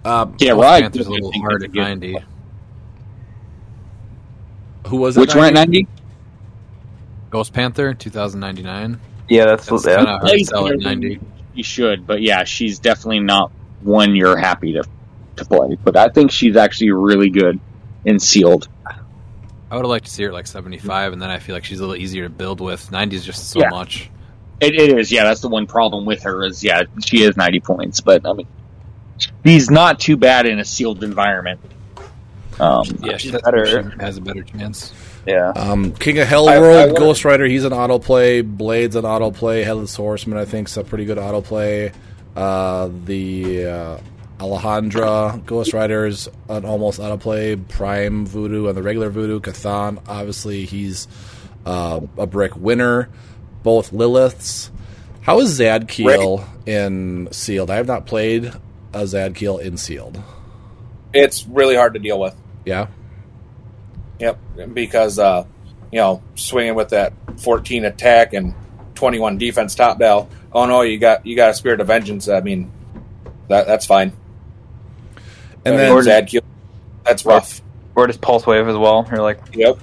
[0.04, 0.82] Um, Yeah, Ghost right.
[0.82, 2.16] Panther's a little hard at 90.
[4.88, 5.20] who was that?
[5.22, 5.86] Which one at 90?
[7.30, 9.00] Ghost Panther, 2099.
[9.28, 9.96] Yeah, that's, That's yeah.
[9.96, 11.20] kind of hard to He's sell at better than 90.
[11.54, 13.50] You should, but yeah, she's definitely not
[13.82, 14.84] one you're happy to
[15.36, 15.76] to play.
[15.82, 17.58] But I think she's actually really good
[18.04, 18.68] in sealed.
[18.86, 21.64] I would have liked to see her at like 75, and then I feel like
[21.64, 22.90] she's a little easier to build with.
[22.92, 23.70] 90 is just so Yeah.
[23.70, 24.10] much.
[24.60, 25.24] It, it is, yeah.
[25.24, 28.46] That's the one problem with her is, yeah, she is 90 points, but I mean,
[29.44, 31.60] she's not too bad in a sealed environment.
[32.60, 33.64] Um, Yeah, she's better.
[33.90, 34.92] She has a better chance.
[35.26, 35.50] Yeah.
[35.50, 38.42] Um, King of Hell I- I World, Ghost Rider, he's an autoplay.
[38.44, 39.64] Blade's an autoplay.
[39.64, 41.92] Headless Horseman, I think, is a pretty good autoplay.
[42.34, 43.98] Uh, the uh,
[44.38, 47.56] Alejandra Ghost Rider's an almost autoplay.
[47.68, 49.40] Prime Voodoo and the regular Voodoo.
[49.40, 51.06] Chthon, obviously, he's
[51.66, 53.08] uh, a brick winner.
[53.62, 54.70] Both Liliths.
[55.20, 57.70] How is Zadkiel in Sealed?
[57.70, 58.46] I have not played
[58.92, 60.20] a Zadkiel in Sealed.
[61.14, 62.34] It's really hard to deal with.
[62.64, 62.88] Yeah?
[64.22, 64.38] Yep,
[64.72, 65.44] because uh,
[65.90, 68.54] you know, swinging with that 14 attack and
[68.94, 70.28] 21 defense top bell.
[70.52, 72.28] Oh no, you got you got a spirit of vengeance.
[72.28, 72.70] I mean,
[73.48, 74.12] that that's fine.
[75.64, 76.42] And I then mean, Zadkiel,
[77.04, 77.60] that's rough.
[77.96, 79.06] Or just Pulse Wave as well.
[79.10, 79.78] You're like, Yep.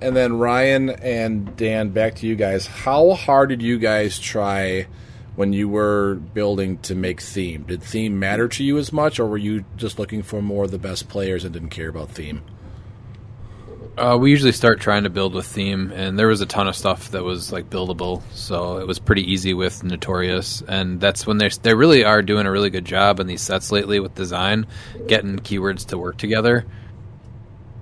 [0.00, 2.66] And then Ryan and Dan, back to you guys.
[2.66, 4.86] How hard did you guys try
[5.36, 7.64] when you were building to make theme?
[7.64, 10.70] Did theme matter to you as much, or were you just looking for more of
[10.70, 12.42] the best players and didn't care about theme?
[13.98, 16.76] Uh, we usually start trying to build with theme, and there was a ton of
[16.76, 21.38] stuff that was like buildable, so it was pretty easy with Notorious, and that's when
[21.38, 24.66] they they really are doing a really good job in these sets lately with design,
[25.08, 26.64] getting keywords to work together.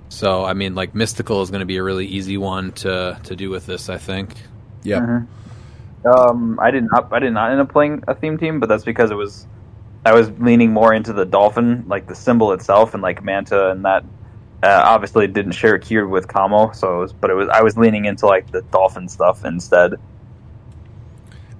[0.09, 3.35] So I mean, like Mystical is going to be a really easy one to to
[3.35, 4.35] do with this, I think.
[4.83, 5.27] Yep.
[6.05, 7.11] Um, I did not.
[7.11, 9.45] I did not end up playing a theme team, but that's because it was.
[10.05, 13.83] I was leaning more into the dolphin, like the symbol itself, and like Manta, and
[13.83, 14.05] that
[14.63, 16.71] uh, obviously didn't share a keyword with Kamo.
[16.71, 17.49] So, it was, but it was.
[17.49, 19.95] I was leaning into like the dolphin stuff instead.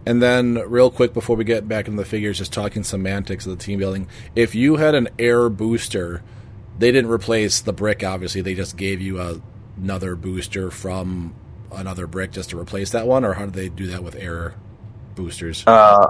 [0.06, 3.58] And then, real quick before we get back into the figures, just talking semantics of
[3.58, 4.08] the team building.
[4.36, 6.24] If you had an air booster,
[6.80, 8.04] they didn't replace the brick.
[8.04, 9.42] Obviously, they just gave you a,
[9.76, 11.36] another booster from
[11.74, 14.56] another brick just to replace that one, or how did they do that with air
[15.16, 15.66] boosters?
[15.68, 16.08] Uh,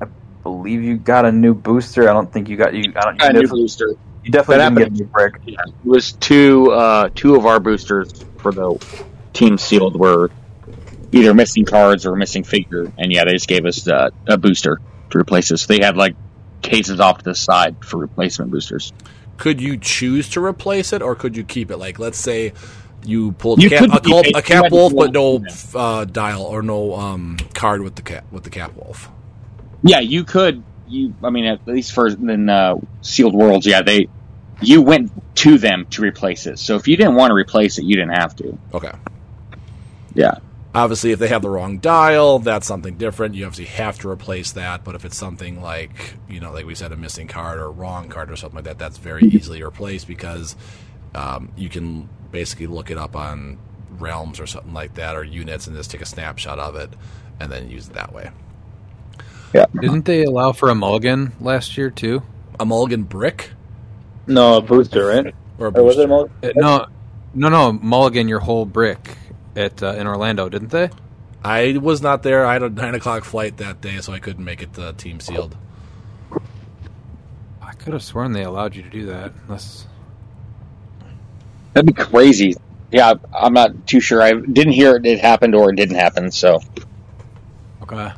[0.00, 0.06] I
[0.42, 2.08] believe you got a new booster.
[2.08, 2.92] I don't think you got you.
[2.96, 3.20] I don't.
[3.20, 3.94] You, a new definitely, booster.
[4.22, 5.00] You definitely That didn't get a happened.
[5.00, 5.34] new brick.
[5.44, 8.84] Yeah, it was two uh, two of our boosters for the
[9.32, 10.30] team sealed were
[11.12, 14.80] either missing cards or missing figure, and yeah, they just gave us uh, a booster
[15.10, 15.66] to replace this.
[15.66, 16.16] They had like
[16.62, 18.92] cases off to the side for replacement boosters.
[19.36, 21.76] could you choose to replace it or could you keep it?
[21.76, 22.52] Like, let's say
[23.04, 26.42] you pulled You cap, a, keep col- a cap wolf, pull but no uh, dial
[26.42, 29.10] or no um, card with the cap with the cap wolf.
[29.82, 30.62] Yeah, you could.
[30.92, 34.08] You, I mean, at least for in uh, sealed worlds, yeah, they
[34.60, 36.58] you went to them to replace it.
[36.58, 38.58] So if you didn't want to replace it, you didn't have to.
[38.74, 38.92] Okay.
[40.14, 40.34] Yeah.
[40.74, 43.34] Obviously, if they have the wrong dial, that's something different.
[43.34, 44.84] You obviously have to replace that.
[44.84, 47.70] But if it's something like, you know, like we said, a missing card or a
[47.70, 50.56] wrong card or something like that, that's very easily replaced because
[51.14, 53.58] um, you can basically look it up on
[53.98, 56.90] realms or something like that or units and just take a snapshot of it
[57.38, 58.30] and then use it that way.
[59.52, 62.22] Didn't they allow for a mulligan last year too?
[62.60, 63.50] A mulligan brick
[64.26, 65.34] No, a booster, right?
[65.58, 66.86] or a Or was it a mul- Uh, no,
[67.34, 69.16] no, no, mulligan your whole brick
[69.56, 70.90] at uh, in Orlando, didn't they?
[71.44, 72.46] I was not there.
[72.46, 75.18] I had a nine o'clock flight that day, so I couldn't make it to Team
[75.18, 75.56] Sealed.
[77.60, 79.32] I could have sworn they allowed you to do that.
[79.46, 79.86] Unless
[81.72, 82.54] That'd be crazy.
[82.92, 84.22] Yeah, I'm not too sure.
[84.22, 86.30] I didn't hear it, it happened or it didn't happen.
[86.30, 86.60] So
[87.82, 88.12] okay.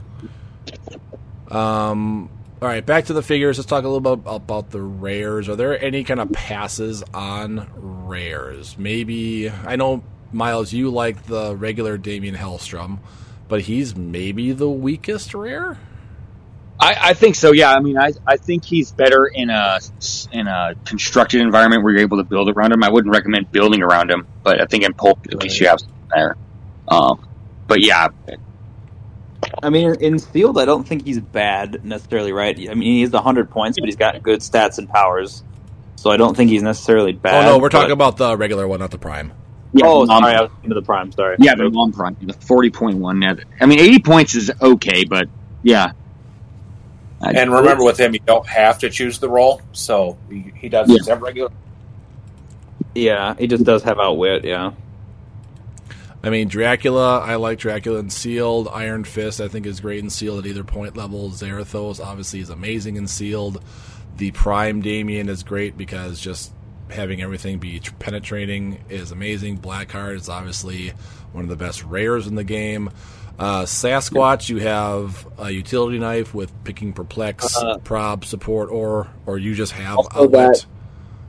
[1.55, 2.29] Um,
[2.61, 3.59] all right, back to the figures.
[3.59, 5.49] Let's talk a little bit about the rares.
[5.49, 8.77] Are there any kind of passes on rares?
[8.79, 10.03] Maybe I know
[10.33, 12.99] Miles, you like the regular Damien Hellstrom,
[13.49, 15.79] but he's maybe the weakest rare.
[16.81, 17.53] I, I think so.
[17.53, 19.79] Yeah, I mean, I, I think he's better in a
[20.33, 22.83] in a constructed environment where you're able to build around him.
[22.83, 25.79] I wouldn't recommend building around him, but I think in pulp at least you have
[26.13, 26.37] there.
[26.89, 27.29] Um,
[27.69, 28.09] but yeah,
[29.65, 32.57] I mean, in field, I don't think he's bad necessarily, right?
[32.71, 35.43] I mean, he's 100 points, but he's got good stats and powers.
[35.97, 37.45] So I don't think he's necessarily Oh bad.
[37.47, 39.33] no, we're talking but- about the regular one, not the prime.
[39.73, 41.11] yeah, Oh, non- sorry, I was into the prime.
[41.13, 41.37] Sorry.
[41.41, 43.39] yeah, the long prime, the forty point one net.
[43.61, 45.29] I mean, eighty points is okay, but
[45.63, 45.93] yeah.
[47.23, 50.69] I- And remember, with him, you don't have to choose the role, so he, he
[50.69, 50.97] does Yeah.
[50.99, 51.51] just have regular.
[52.95, 54.45] Yeah, he just does have outwit.
[54.45, 54.73] Yeah.
[56.25, 58.69] I mean, Dracula, I like Dracula in sealed.
[58.73, 61.29] Iron Fist, I think, is great in sealed at either point level.
[61.31, 63.63] Zarathos, obviously, is amazing in sealed.
[64.17, 66.53] The Prime Damien is great because just
[66.89, 69.59] having everything be penetrating is amazing.
[69.59, 70.93] Blackheart is obviously
[71.33, 72.91] one of the best rares in the game.
[73.39, 79.39] Uh, Sasquatch, you have a utility knife with picking perplex, Uh, prob, support, or or
[79.39, 79.99] you just have
[80.29, 80.65] that-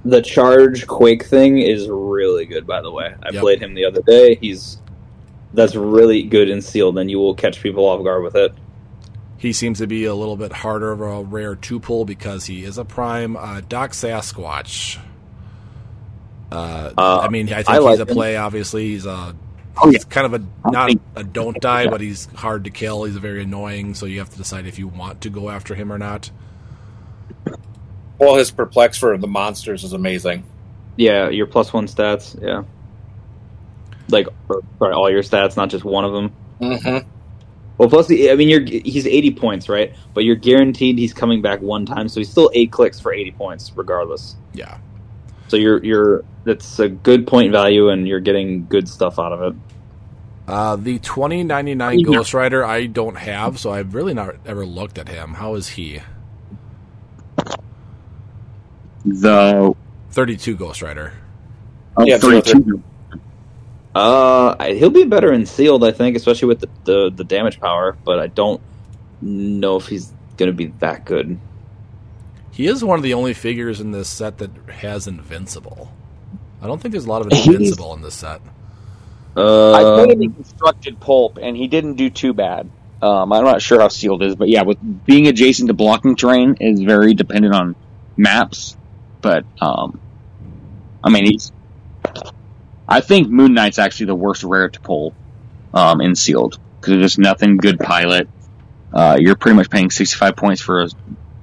[0.05, 3.15] The charge quake thing is really good, by the way.
[3.23, 3.41] I Yep.
[3.41, 4.35] played him the other day.
[4.35, 4.77] He's
[5.55, 8.53] that's really good in sealed, and you will catch people off guard with it.
[9.37, 12.63] He seems to be a little bit harder of a rare two pull because he
[12.63, 13.35] is a prime.
[13.37, 14.99] Uh, Doc Sasquatch.
[16.51, 18.15] Uh, Uh, I mean, I think I he's like a him.
[18.15, 18.37] play.
[18.37, 19.35] Obviously, he's a
[19.77, 23.03] Oh, he's kind of a not a don't die, but he's hard to kill.
[23.03, 25.91] He's very annoying, so you have to decide if you want to go after him
[25.91, 26.31] or not.
[28.17, 30.45] Well, his perplex for the monsters is amazing.
[30.95, 32.41] Yeah, your plus one stats.
[32.41, 32.63] Yeah,
[34.09, 36.31] like or, sorry, all your stats, not just one of them.
[36.61, 37.07] Mm-hmm.
[37.77, 39.93] Well, plus, the, I mean, you're he's eighty points, right?
[40.13, 43.31] But you're guaranteed he's coming back one time, so he's still eight clicks for eighty
[43.31, 44.35] points, regardless.
[44.53, 44.77] Yeah,
[45.49, 49.41] So you're you're that's a good point value, and you're getting good stuff out of
[49.53, 49.59] it.
[50.47, 52.05] uh, the twenty ninety nine Yeah.
[52.17, 55.33] Ghost Rider I don't have, so I've really not ever looked at him.
[55.33, 55.99] How is he?
[59.03, 59.73] the
[60.11, 61.13] Thirty two Ghost Rider.
[61.97, 62.81] oh, Yeah, 32.
[63.95, 67.59] Uh, I- he'll be better in sealed, I think, especially with the, the the damage
[67.59, 67.95] power.
[68.03, 68.61] But I don't
[69.21, 71.39] know if he's going to be that good.
[72.51, 75.91] He is one of the only figures in this set that has Invincible.
[76.61, 78.41] I don't think there's a lot of Invincible in this set.
[79.35, 82.69] Uh, I played him in constructed pulp, and he didn't do too bad.
[83.01, 86.55] Um, I'm not sure how sealed is, but yeah, with being adjacent to blocking terrain
[86.61, 87.75] is very dependent on
[88.17, 88.77] maps.
[89.21, 89.99] But um,
[91.03, 91.51] I mean, he's.
[92.88, 95.13] I think Moon Knight's actually the worst rare to pull
[95.73, 98.29] um, in sealed because there's nothing good pilot.
[98.93, 100.89] Uh, you're pretty much paying 65 points for a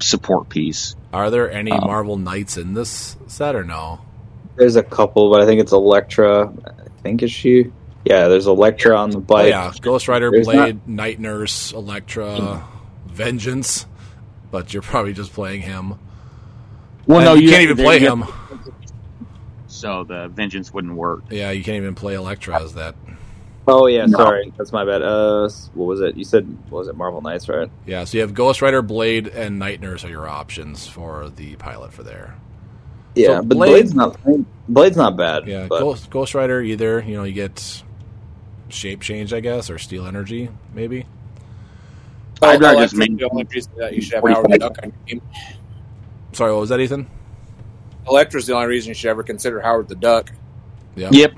[0.01, 0.95] support piece.
[1.13, 4.01] Are there any Um, Marvel Knights in this set or no?
[4.55, 6.47] there's a couple, but I think it's Elektra.
[6.67, 7.73] I think is she.
[8.05, 9.49] Yeah, there's Elektra on the Oh, bike.
[9.49, 12.63] yeah, Ghost Rider, There's Blade, Night Nurse, Elektra,
[13.07, 13.87] Vengeance.
[14.51, 15.95] But you're probably just playing him.
[17.07, 18.25] Well, And no, you can't even play you- him.
[19.83, 21.25] So the vengeance wouldn't work.
[21.29, 22.95] Yeah, you can't even play Elektra as that.
[23.67, 24.17] Oh yeah, No.
[24.17, 25.03] sorry, that's my bad.
[25.03, 26.17] Uh, what was it?
[26.17, 27.69] You said what was it Marvel Knights, right?
[27.85, 31.57] Yeah, so you have Ghost Rider, Blade, and Night Nurse are your options for the
[31.57, 32.37] pilot for there.
[33.17, 34.17] Yeah, So but Blade's not
[34.69, 35.49] Blade's not bad.
[35.49, 37.83] Yeah, but Ghost, Ghost Rider either, you know, you get
[38.69, 41.07] shape change, I guess, or steal energy, maybe.
[42.41, 44.45] I'd rather just make- the only reason that you should have 45.
[44.45, 45.23] Howard Duck on your team.
[46.33, 47.09] Sorry, what was that, Ethan?
[48.07, 50.33] Elektra's the only reason you should ever consider Howard the Duck.
[50.97, 51.09] Yeah.
[51.13, 51.33] Yep.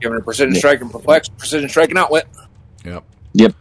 [0.00, 0.58] Giving her precision Yeah.
[0.58, 2.26] strike and perplex, precision striking and outwit.
[2.84, 3.04] Yep.
[3.34, 3.54] Yep.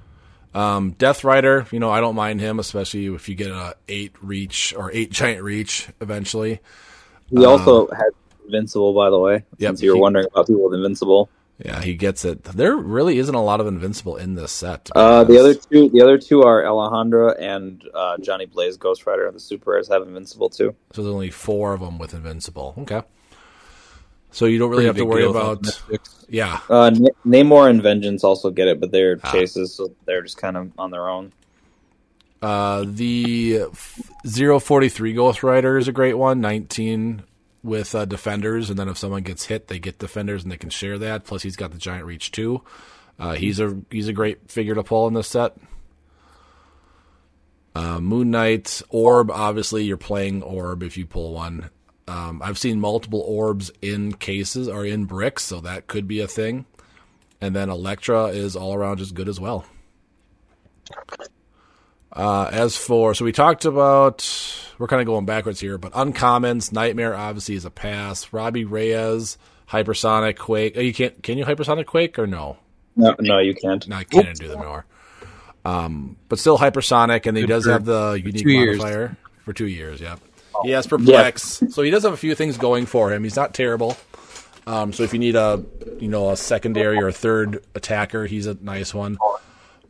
[0.54, 4.14] Um, Death Rider, you know, I don't mind him, especially if you get a eight
[4.22, 6.60] reach or eight giant reach eventually.
[7.30, 8.08] he also had
[8.46, 9.36] Invincible, by the way.
[9.36, 11.30] Um, Yep, Since you were he- wondering about people with Invincible.
[11.64, 12.44] Yeah, he gets it.
[12.44, 14.90] There really isn't a lot of Invincible in this set.
[14.96, 19.26] Uh, the other two, the other two are Alejandra and uh, Johnny Blaze, Ghost Rider.
[19.26, 20.76] and The Super Rares have Invincible too.
[20.94, 22.76] So there's only four of them with Invincible.
[22.80, 23.02] Okay.
[24.30, 25.66] So you don't really Pretty have to worry about.
[26.30, 26.60] Yeah.
[26.70, 29.32] Uh, N- Namor and Vengeance also get it, but they're Ah.
[29.32, 31.32] chases, so they're just kind of on their own.
[32.40, 36.40] Uh, the f- 043 Ghost Rider is a great one.
[36.40, 37.24] 19
[37.68, 40.70] with uh, defenders, and then if someone gets hit, they get defenders, and they can
[40.70, 41.26] share that.
[41.26, 42.64] Plus, he's got the giant reach too.
[43.20, 45.58] Uh, he's a he's a great figure to pull in this set.
[47.76, 51.70] Uh, Moon Knight Orb, obviously, you're playing Orb if you pull one.
[52.08, 56.28] Um, I've seen multiple orbs in cases or in bricks, so that could be a
[56.28, 56.66] thing.
[57.42, 59.66] And then Electra is all around just good as well.
[62.18, 64.28] Uh, as for so we talked about
[64.80, 68.34] we're kind of going backwards here, but uncommons Nightmare obviously is a pass.
[68.34, 69.38] Robbie Reyes,
[69.70, 70.74] Hypersonic Quake.
[70.76, 72.58] Oh, you can't can you Hypersonic Quake or no?
[72.96, 73.88] No, no, you can't.
[73.88, 74.86] No, I can't do them anymore.
[75.64, 78.78] Um, but still hypersonic, and he Good does for have the unique two years.
[78.80, 79.16] modifier
[79.46, 80.02] for two years.
[80.02, 80.16] Yeah,
[80.64, 83.24] he has perplex, so he does have a few things going for him.
[83.24, 83.96] He's not terrible.
[84.66, 85.64] Um, so if you need a
[86.00, 89.20] you know a secondary or a third attacker, he's a nice one.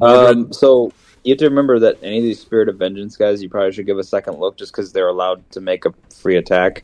[0.01, 0.91] Um, so
[1.27, 3.85] you have to remember that any of these Spirit of Vengeance guys, you probably should
[3.85, 6.83] give a second look, just because they're allowed to make a free attack.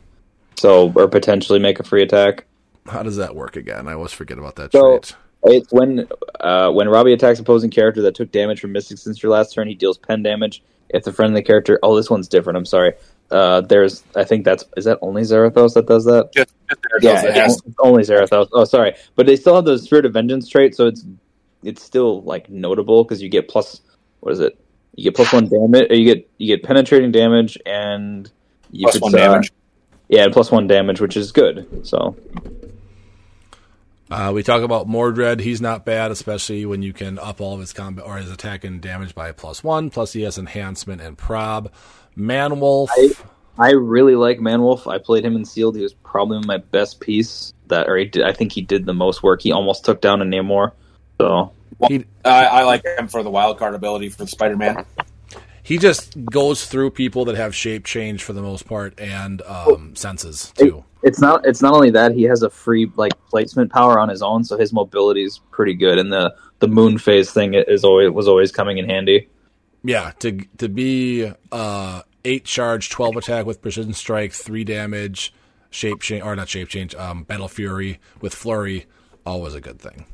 [0.56, 2.44] So or potentially make a free attack.
[2.86, 3.88] How does that work again?
[3.88, 5.16] I always forget about that So trait.
[5.44, 6.06] it's when
[6.40, 9.66] uh, when Robbie attacks opposing character that took damage from Mystic since your last turn,
[9.68, 10.62] he deals pen damage.
[10.90, 12.56] If the friendly character, oh, this one's different.
[12.58, 12.92] I'm sorry.
[13.30, 16.30] Uh, there's, I think that's is that only Zarathos that does that.
[16.34, 18.48] Just, just there, Yeah, it has- it's only Zarathos.
[18.52, 21.04] Oh, sorry, but they still have the Spirit of Vengeance trait, so it's
[21.64, 23.80] it's still like notable because you get plus
[24.24, 24.58] what is it?
[24.94, 25.90] You get plus one damage.
[25.90, 28.30] Or you get you get penetrating damage and
[28.70, 29.52] you plus could, one uh, damage.
[30.08, 31.86] Yeah, plus one damage, which is good.
[31.86, 32.16] So
[34.10, 35.40] Uh, we talk about Mordred.
[35.40, 38.64] He's not bad, especially when you can up all of his combat or his attack
[38.64, 39.90] and damage by plus one.
[39.90, 41.70] Plus, he has enhancement and prob.
[42.16, 42.88] Manwolf.
[43.58, 44.90] I really like Manwolf.
[44.90, 45.76] I played him in Sealed.
[45.76, 47.52] He was probably my best piece.
[47.68, 49.42] That or he did, I think he did the most work.
[49.42, 50.72] He almost took down a Namor.
[51.20, 51.52] So
[51.88, 54.84] he I, I like him for the wild card ability for Spider Man.
[55.62, 59.96] he just goes through people that have shape change for the most part and um,
[59.96, 60.84] senses too.
[61.02, 64.22] it's not it's not only that he has a free like placement power on his
[64.22, 65.98] own, so his mobility is pretty good.
[65.98, 69.28] And the the moon phase thing is always was always coming in handy.
[69.82, 75.34] Yeah, to to be uh, eight charge, twelve attack with precision strike, three damage,
[75.70, 78.86] shape change or not shape change, um, battle fury with flurry,
[79.26, 80.06] always a good thing.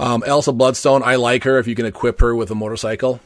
[0.00, 3.20] Um, Elsa Bloodstone, I like her if you can equip her with a motorcycle.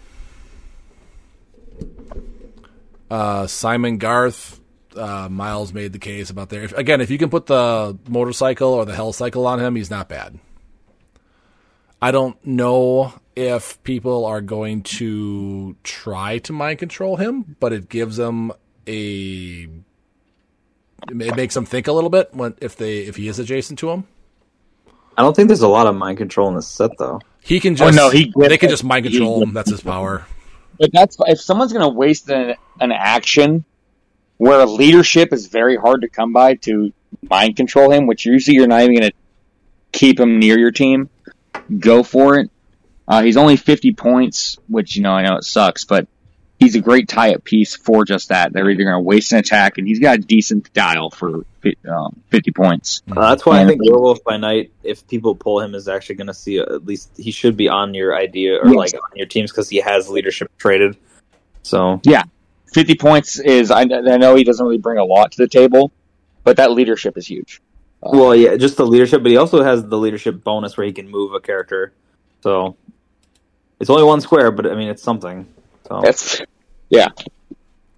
[3.08, 4.60] Uh, Simon Garth,
[4.96, 6.64] uh, Miles made the case about there.
[6.64, 9.88] If, again, if you can put the motorcycle or the hell cycle on him, he's
[9.88, 10.40] not bad.
[12.02, 17.88] I don't know if people are going to try to mind control him, but it
[17.88, 18.50] gives them
[18.88, 19.68] a
[21.08, 23.90] it makes them think a little bit when if they if he is adjacent to
[23.90, 24.08] him.
[25.16, 27.20] I don't think there's a lot of mind control in this set though.
[27.40, 29.52] He can just no, he- they can just mind control him.
[29.52, 30.26] That's his power.
[30.78, 33.64] But that's if someone's going to waste an, an action
[34.38, 36.92] where leadership is very hard to come by to
[37.30, 39.16] mind control him, which usually you're not even going to
[39.92, 41.08] keep him near your team.
[41.78, 42.50] Go for it.
[43.06, 46.08] Uh, he's only 50 points, which you know I know it sucks, but
[46.58, 48.52] he's a great tie-up piece for just that.
[48.52, 51.44] They're either going to waste an attack, and he's got a decent dial for
[51.88, 53.02] um, 50 points.
[53.10, 56.26] Uh, that's why I think Werewolf by Night, if people pull him, is actually going
[56.28, 58.76] to see uh, at least he should be on your idea or Yes.
[58.76, 60.96] like on your teams because he has leadership traded.
[61.62, 62.22] So yeah,
[62.72, 63.84] 50 points is I, I
[64.18, 65.90] know he doesn't really bring a lot to the table,
[66.44, 67.60] but that leadership is huge.
[68.02, 71.08] well, yeah, just the leadership, but he also has the leadership bonus where he can
[71.10, 71.92] move a character.
[72.42, 72.76] So
[73.80, 75.46] it's only one square, but I mean it's something.
[75.86, 76.40] So That's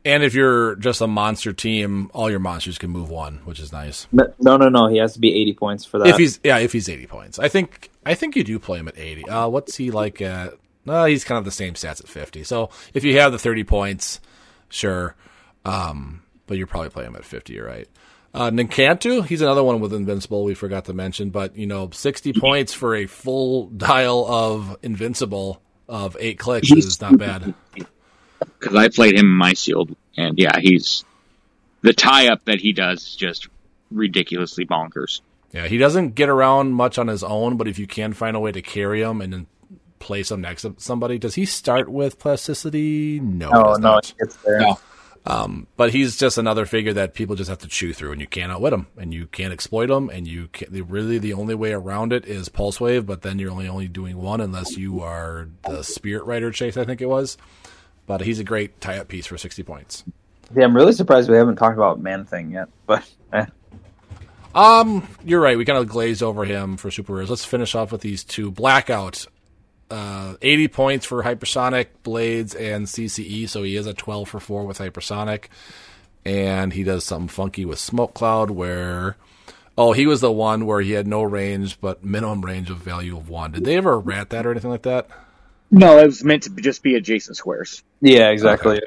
[0.05, 3.73] And if you're just a monster team, all your monsters can move one, which is
[3.73, 4.07] nice.
[4.13, 6.07] no, no, no, he has to be eighty points for that.
[6.07, 8.87] If he's yeah, if he's eighty points, I think I think you do play him
[8.87, 9.29] at eighty.
[9.29, 10.55] Uh, what's he like at?
[10.85, 12.45] No, he's kind of the same stats at fifty.
[12.45, 14.21] So if you have the thirty points,
[14.69, 15.17] sure,
[15.65, 17.55] um, but you're probably playing him at fifty.
[17.55, 17.89] You're right.
[18.33, 20.45] Uh, N'Kantu, he's another one with Invincible.
[20.45, 25.63] We forgot to mention, but you know, sixty points for a full dial of Invincible
[25.89, 27.55] of eight clicks He's- is not bad.
[28.59, 31.05] because I played him in my sealed, and yeah, he's
[31.83, 33.49] the tie up that he does is just
[33.91, 35.21] ridiculously bonkers.
[35.53, 38.41] Yeah, he doesn't get around much on his own, but if you can find a
[38.41, 39.47] way to carry him and then
[40.01, 43.21] place him next to somebody, does he start with plasticity?
[43.21, 44.79] No, he no, does no,
[45.27, 45.35] not.
[45.35, 45.57] it's there.
[45.59, 45.67] No.
[45.77, 48.53] But he's just another figure that people just have to chew through, and you can't
[48.53, 51.73] outwit him, and you can't exploit him, and you can the- really the only way
[51.73, 53.07] around it is pulse wave.
[53.07, 56.85] But then you're only only doing one unless you are the Spirit Rider chase, I
[56.85, 57.37] think it was.
[58.07, 60.05] But he's a great tie-up piece for sixty points.
[60.55, 62.69] Yeah, I'm really surprised we haven't talked about Man Thing yet.
[62.87, 63.47] But eh.
[64.55, 65.59] Um, you're right.
[65.59, 67.29] We kind of glazed over him for super rares.
[67.29, 68.51] Let's finish off with these two.
[68.51, 69.27] Blackout,
[69.91, 73.49] uh, 80 points for hypersonic blades and CCE.
[73.49, 75.45] So he is a 12 for four with hypersonic,
[76.25, 79.17] and he does something funky with smoke cloud where.
[79.79, 83.15] Oh, he was the one where he had no range, but minimum range of value
[83.15, 83.53] of one.
[83.53, 85.07] Did they ever rat that or anything like that?
[85.71, 87.83] No, it was meant to just be adjacent squares.
[88.01, 88.81] yeah, exactly.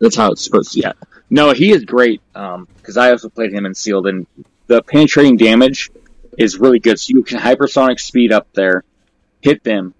[0.00, 0.80] That's how it's supposed to.
[0.80, 0.92] Yeah.
[1.30, 2.22] No, he is great.
[2.34, 4.26] Um, because I also played him in sealed, and
[4.66, 5.90] the penetrating damage
[6.38, 6.98] is really good.
[6.98, 8.84] So you can hypersonic speed up there,
[9.40, 9.94] hit them,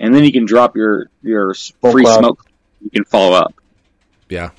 [0.00, 2.18] and then you can drop your your s- free cloud.
[2.20, 2.46] smoke.
[2.82, 3.54] You can follow up.
[4.28, 4.50] Yeah.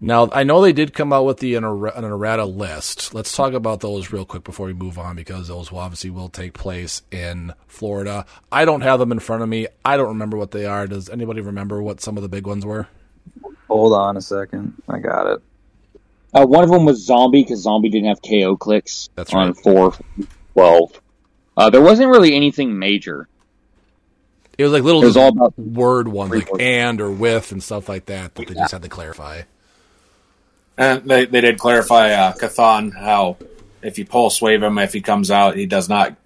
[0.00, 3.14] Now, I know they did come out with the an, er- an errata list.
[3.14, 6.28] Let's talk about those real quick before we move on because those will obviously will
[6.28, 8.26] take place in Florida.
[8.52, 9.66] I don't have them in front of me.
[9.84, 10.86] I don't remember what they are.
[10.86, 12.88] Does anybody remember what some of the big ones were?
[13.68, 14.74] Hold on a second.
[14.88, 15.42] I got it.
[16.34, 19.56] Uh, one of them was Zombie because Zombie didn't have KO clicks That's on right.
[19.56, 19.94] four
[20.52, 21.00] twelve.
[21.56, 23.28] Uh, there wasn't really anything major.
[24.56, 26.60] It was like little It was all about word ones, like Word.
[26.60, 29.42] and or with and stuff like that that they just had to clarify.
[30.76, 33.36] And they, they did clarify uh, Chthon how
[33.82, 36.16] if you pulse wave him, if he comes out, he does not,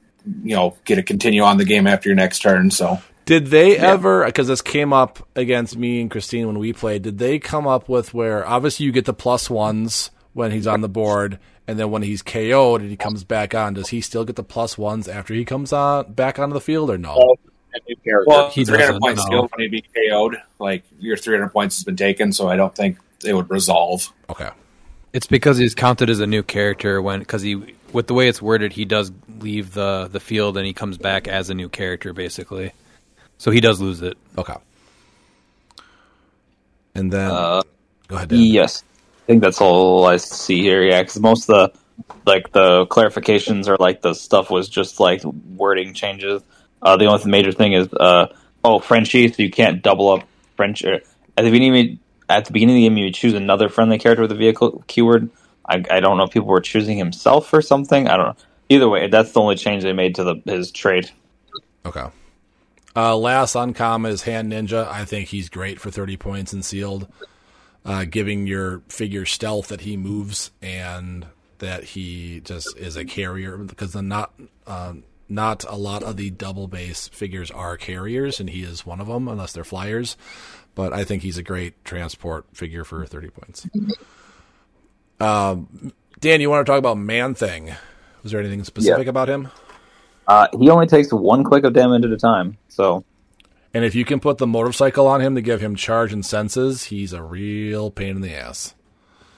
[0.43, 2.71] you know, get to continue on the game after your next turn.
[2.71, 4.25] So Did they ever?
[4.25, 7.03] Because this came up against me and Christine when we played.
[7.03, 10.81] Did they come up with where obviously you get the plus ones when he's on
[10.83, 14.25] the board, and then when he's KO'd and he comes back on, does he still
[14.25, 17.37] get the plus ones after he comes on back onto the field or no?
[18.27, 19.27] Well, He 300 doesn't, points no.
[19.27, 22.33] skill when he be KO'd, like your 300 points has been taken.
[22.33, 24.13] So I don't think they would resolve.
[24.31, 24.51] Okay.
[25.13, 28.43] It's because he's counted as a new character when because he with the way it's
[28.43, 29.11] worded, he does
[29.41, 32.73] leave the the field and he comes back as a new character basically.
[33.39, 34.19] So he does lose it.
[34.37, 34.55] Okay.
[36.95, 37.63] And then Uh,
[38.09, 38.29] go ahead.
[38.29, 38.41] Dan.
[38.41, 38.83] Yes,
[39.25, 40.83] I think that's all I see here.
[40.83, 41.79] Yeah, because most of the
[42.27, 46.43] like the clarifications or like the stuff was just like wording changes.
[46.83, 48.33] Uh, the only major thing is uh,
[48.65, 50.85] oh Frenchie, so you can't double up French.
[50.85, 51.01] Or,
[51.37, 51.99] at the beginning,
[52.29, 55.31] at the beginning of the game, you choose another friendly character with a vehicle keyword.
[55.67, 58.09] I, I don't know if people were choosing himself or something.
[58.09, 58.45] I don't know.
[58.71, 61.11] Either way, that's the only change they made to the his trade.
[61.85, 62.07] Okay.
[62.97, 64.87] Uh, last uncommon is Hand Ninja.
[64.89, 67.07] I think he's great for 30 points and sealed,
[67.85, 71.27] uh, giving your figure stealth that he moves and
[71.59, 74.33] that he just is a carrier because the not
[74.67, 74.95] uh,
[75.29, 79.07] not a lot of the double base figures are carriers and he is one of
[79.09, 80.17] them unless they're flyers.
[80.75, 83.67] But I think he's a great transport figure for 30 points.
[85.21, 87.75] Um, Dan, you want to talk about Man Thing?
[88.23, 89.49] Was there anything specific about him?
[90.27, 93.05] Uh, he only takes one click of damage at a time, so
[93.75, 96.85] And if you can put the motorcycle on him to give him charge and senses,
[96.85, 98.75] he's a real pain in the ass.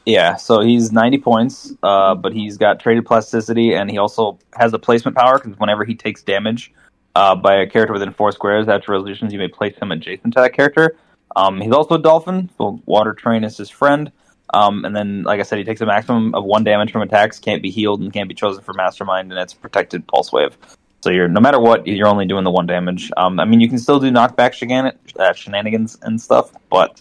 [0.07, 4.73] Yeah, so he's 90 points, uh, but he's got traded plasticity, and he also has
[4.73, 6.73] the placement power because whenever he takes damage
[7.15, 10.41] uh, by a character within four squares after resolutions, you may place him adjacent to
[10.41, 10.97] that character.
[11.37, 14.11] Um, he's also a dolphin, so Water Terrain is his friend.
[14.53, 17.39] Um, and then, like I said, he takes a maximum of one damage from attacks,
[17.39, 20.57] can't be healed, and can't be chosen for Mastermind, and it's protected Pulse Wave.
[21.03, 23.11] So you're no matter what, you're only doing the one damage.
[23.17, 24.53] Um, I mean, you can still do knockback
[25.19, 27.01] uh, shenanigans and stuff, but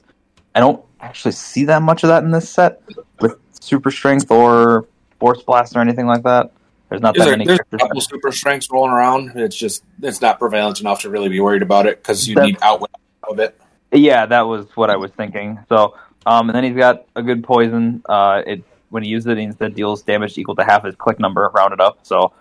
[0.56, 2.82] I don't actually see that much of that in this set
[3.20, 4.88] with super strength or
[5.20, 6.52] force blast or anything like that.
[6.90, 9.32] There's not There's, that a, many there's a couple super strengths rolling around.
[9.36, 12.54] It's just it's not prevalent enough to really be worried about it because you That's-
[12.54, 12.92] need outwit
[13.30, 13.60] of it.
[13.92, 15.60] Yeah, that was what I was thinking.
[15.68, 15.96] So,
[16.26, 18.04] um, and then he's got a good poison.
[18.08, 21.20] Uh, it when he uses it, he instead deals damage equal to half his click
[21.20, 22.00] number, rounded up.
[22.04, 22.34] So,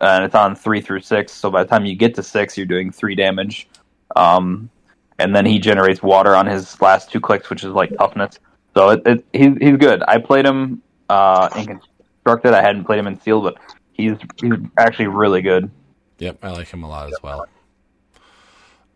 [0.00, 1.32] and it's on three through six.
[1.32, 3.68] So by the time you get to six, you're doing three damage.
[4.16, 4.70] Um,
[5.18, 8.38] and then he generates water on his last two clicks, which is like toughness.
[8.74, 10.02] So it, it, he's he's good.
[10.06, 12.54] I played him uh, in constructed.
[12.54, 13.58] I hadn't played him in sealed, but
[13.92, 15.70] he's he's actually really good.
[16.18, 17.46] Yep, I like him a lot as well.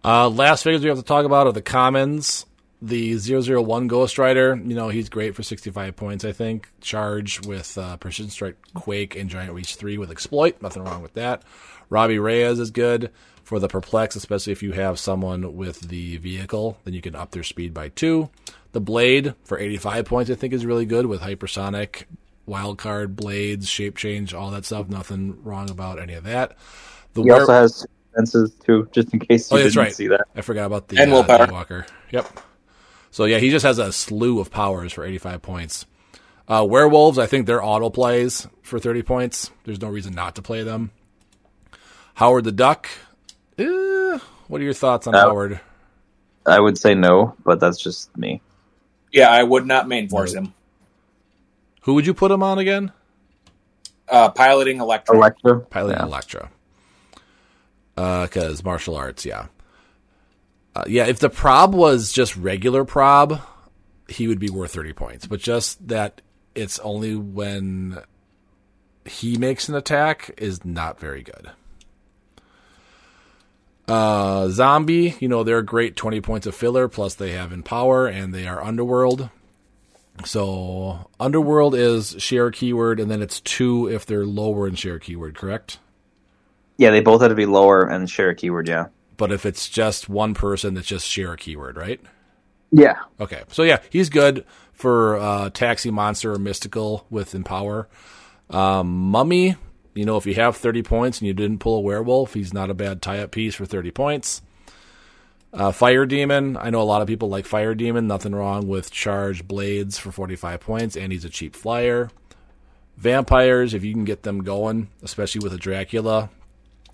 [0.05, 2.47] Uh, last figures we have to talk about are the commons.
[2.81, 6.69] The 001 Ghost Rider, you know, he's great for 65 points, I think.
[6.81, 10.62] Charge with uh, Precision Strike, Quake, and Giant Reach 3 with Exploit.
[10.62, 11.43] Nothing wrong with that.
[11.91, 13.11] Robbie Reyes is good
[13.45, 16.78] for the Perplex, especially if you have someone with the vehicle.
[16.84, 18.28] Then you can up their speed by 2.
[18.72, 22.05] The Blade for 85 points, I think, is really good with Hypersonic,
[22.47, 24.89] Wildcard, Blades, Shape Change, all that stuff.
[24.89, 26.57] Nothing wrong about any of that.
[27.14, 29.95] The He Were- also has senses too, just in case you Oh, didn't right.
[29.95, 30.26] see that.
[30.36, 31.86] I forgot about the And uh, willpower.
[32.11, 32.41] Yep.
[33.11, 35.86] So yeah, he just has a slew of powers for 85 points.
[36.47, 39.51] Uh, werewolves, I think they're auto plays for 30 points.
[39.64, 40.91] There's no reason not to play them.
[42.19, 42.89] Howard the Duck.
[43.59, 45.61] Eh, what are your thoughts on Uh, Howard?
[46.45, 48.43] I would say no, but that's just me.
[49.12, 50.53] Yeah, I would not main force him.
[51.83, 52.91] Who would you put him on again?
[54.09, 55.14] Uh, piloting Elektra.
[55.14, 56.07] Elektra, Pilot Yeah.
[56.07, 56.51] Elektra.
[57.95, 59.47] Because martial arts, yeah.
[60.75, 63.41] Uh, yeah, if the prob was just regular prob,
[64.09, 65.27] he would be worth 30 points.
[65.29, 66.21] But just that
[66.57, 68.03] it's only when
[69.05, 71.53] he makes an attack is not very good.
[73.89, 78.07] Uh, zombie, you know, they're great 20 points of filler, plus they have in power,
[78.07, 79.30] and they are underworld.
[80.24, 85.36] So, underworld is share keyword, and then it's two if they're lower in share keyword,
[85.36, 85.78] correct?
[86.76, 88.68] Yeah, they both had to be lower and share a keyword.
[88.68, 88.86] Yeah,
[89.16, 92.01] But if it's just one person, it's just share a keyword, right?
[92.70, 92.97] Yeah.
[93.20, 97.89] Okay, so yeah, he's good for uh, taxi monster or mystical with empower.
[98.51, 99.57] Um, Mummy,
[99.95, 102.70] you know, if you have thirty points and you didn't pull a werewolf, he's not
[102.70, 104.43] a bad tie-up piece for thirty points.
[105.53, 108.07] Uh, Fire Demon, I know a lot of people like Fire Demon.
[108.07, 112.11] Nothing wrong with charge blades for forty-five points, and he's a cheap flyer.
[112.97, 116.30] Vampires, if you can get them going, especially with a Dracula,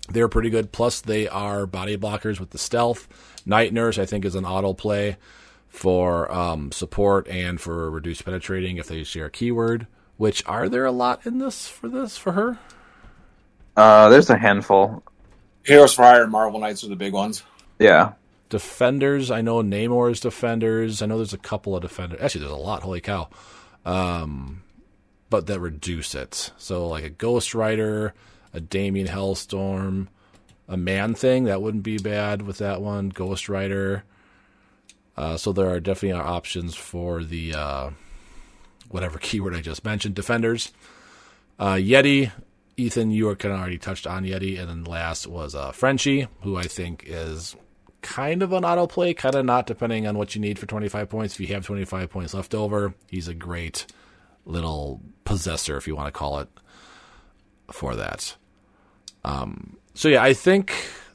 [0.07, 0.71] they're pretty good.
[0.71, 3.07] Plus, they are body blockers with the stealth.
[3.45, 5.17] Night Nurse, I think, is an auto play
[5.67, 9.87] for um, support and for reduced penetrating if they share a keyword.
[10.17, 12.57] Which are there a lot in this for this for her?
[13.75, 15.03] Uh, there's a handful.
[15.63, 17.43] Heroes for Hire and Marvel Knights are the big ones.
[17.79, 18.13] Yeah.
[18.49, 21.01] Defenders, I know Namor's defenders.
[21.01, 22.21] I know there's a couple of defenders.
[22.21, 22.83] Actually, there's a lot.
[22.83, 23.29] Holy cow!
[23.83, 24.61] Um,
[25.29, 26.51] but that reduce it.
[26.57, 28.13] So like a Ghost Rider,
[28.53, 30.07] a Damien Hellstrom,
[30.67, 33.09] a Man Thing that wouldn't be bad with that one.
[33.09, 34.03] Ghost Rider.
[35.17, 37.89] Uh, so there are definitely options for the uh,
[38.89, 40.13] whatever keyword I just mentioned.
[40.13, 40.71] Defenders,
[41.57, 42.31] uh, Yeti.
[42.77, 46.27] Ethan, you were kind of already touched on Yeti, and then last was uh, Frenchie,
[46.41, 47.55] who I think is
[48.01, 51.33] kind of an autoplay, kind of not, depending on what you need for 25 points.
[51.35, 53.85] If you have 25 points left over, he's a great
[54.45, 56.49] little possessor, if you want to call it,
[57.71, 58.35] for that.
[59.23, 60.73] Um, so yeah, I think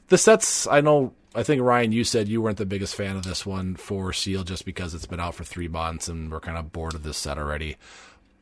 [0.09, 0.67] the sets.
[0.67, 1.13] I know.
[1.33, 4.43] I think Ryan, you said you weren't the biggest fan of this one for Seal,
[4.43, 7.15] just because it's been out for three months and we're kind of bored of this
[7.15, 7.77] set already.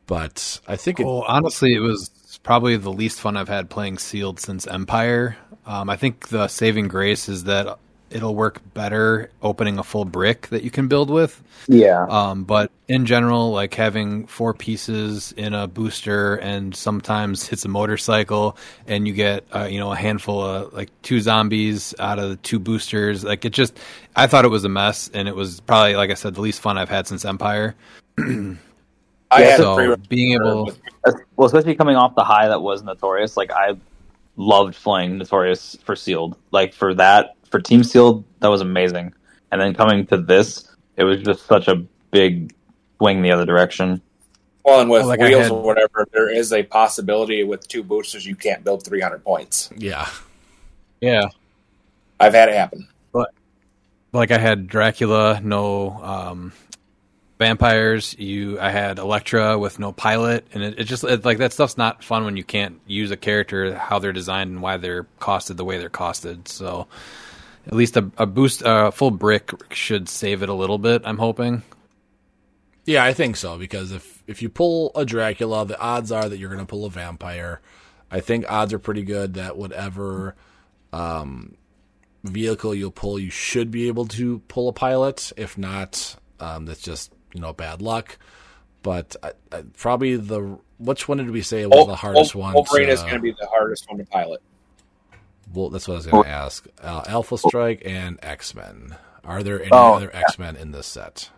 [0.08, 3.98] But I think it, Well, honestly, it was probably the least fun I've had playing
[3.98, 5.36] sealed since Empire.
[5.66, 7.78] Um, I think the saving grace is that
[8.10, 11.42] it'll work better opening a full brick that you can build with.
[11.68, 12.06] Yeah.
[12.08, 17.68] Um, but in general, like having four pieces in a booster and sometimes it's a
[17.68, 18.56] motorcycle
[18.86, 22.36] and you get, uh, you know, a handful of like two zombies out of the
[22.36, 23.22] two boosters.
[23.22, 23.78] Like it just,
[24.16, 26.60] I thought it was a mess and it was probably, like I said, the least
[26.60, 27.76] fun I've had since Empire.
[29.30, 30.80] I had a so being able, with-
[31.36, 33.76] well, especially coming off the high that was Notorious, like I
[34.36, 36.36] loved playing Notorious for Sealed.
[36.50, 39.12] Like for that, for Team Sealed, that was amazing.
[39.52, 41.76] And then coming to this, it was just such a
[42.10, 42.54] big
[42.98, 44.00] swing the other direction.
[44.64, 47.82] well, and with Like I wheels had- or whatever, there is a possibility with two
[47.82, 49.70] boosters you can't build 300 points.
[49.76, 50.08] yeah,
[51.00, 51.22] yeah.
[52.18, 52.86] I've had it happen.
[53.12, 53.30] But
[54.12, 56.52] like I had Dracula, no um,
[57.40, 58.14] vampires.
[58.18, 61.78] You, I had Elektra with no pilot, and it, it just it, like that stuff's
[61.78, 65.56] not fun when you can't use a character how they're designed and why they're costed
[65.56, 66.46] the way they're costed.
[66.46, 66.86] So,
[67.66, 71.02] at least a, a boost, a full brick should save it a little bit.
[71.04, 71.62] I'm hoping.
[72.84, 76.36] Yeah, I think so because if if you pull a Dracula, the odds are that
[76.36, 77.60] you're going to pull a vampire.
[78.10, 80.34] I think odds are pretty good that whatever
[80.92, 81.56] um,
[82.22, 85.32] vehicle you'll pull, you should be able to pull a pilot.
[85.36, 88.18] If not, um, that's just you know bad luck.
[88.82, 92.54] But I, I, probably the which one did we say was the hardest Wol- one?
[92.54, 94.40] Wolverine to- is going to be the hardest one to pilot.
[95.52, 96.66] Well, that's what I was going to ask.
[96.80, 98.96] Uh, Alpha Strike and X Men.
[99.24, 101.28] Are there any Oh, other X Men in this set?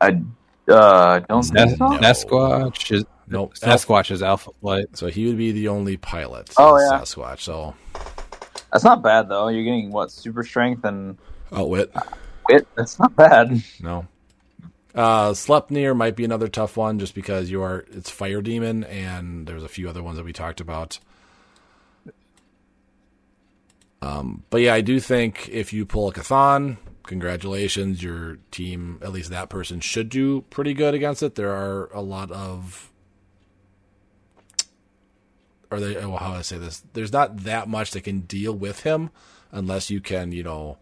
[0.00, 0.20] I
[0.68, 2.26] uh, don't think Nas- so.
[2.28, 3.54] Sasquatch is Nope.
[3.62, 4.96] Alpha- Sasquatch is Alpha Flight.
[4.96, 6.50] So he would be the only pilot.
[6.56, 6.98] Oh, yeah.
[7.00, 7.40] Sasquatch.
[7.40, 7.74] So
[8.72, 9.48] That's not bad though.
[9.48, 11.16] You're getting what super strength and
[11.52, 11.94] outwit.
[12.48, 12.66] wit.
[12.74, 13.62] That's not bad.
[13.80, 14.06] No.
[14.94, 19.46] Uh, Sleipnir might be another tough one just because you are it's Fire Demon and
[19.46, 20.98] there's a few other ones that we talked about.
[24.02, 29.12] Um, but yeah, I do think if you pull a Chthon, congratulations, your team, at
[29.12, 31.36] least that person, should do pretty good against it.
[31.36, 32.90] There are a lot of
[35.72, 36.82] or they well, how do I say this?
[36.92, 39.10] There's not that much that can deal with him
[39.50, 40.76] unless you can, you know,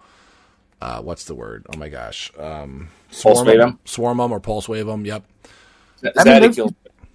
[0.80, 1.66] uh, what's the word?
[1.72, 3.78] Oh my gosh, um, Pulse swarm wave him, him?
[3.84, 5.04] swarm him, or pulse wave them.
[5.04, 5.24] Yep.
[6.16, 6.72] I mean, there's-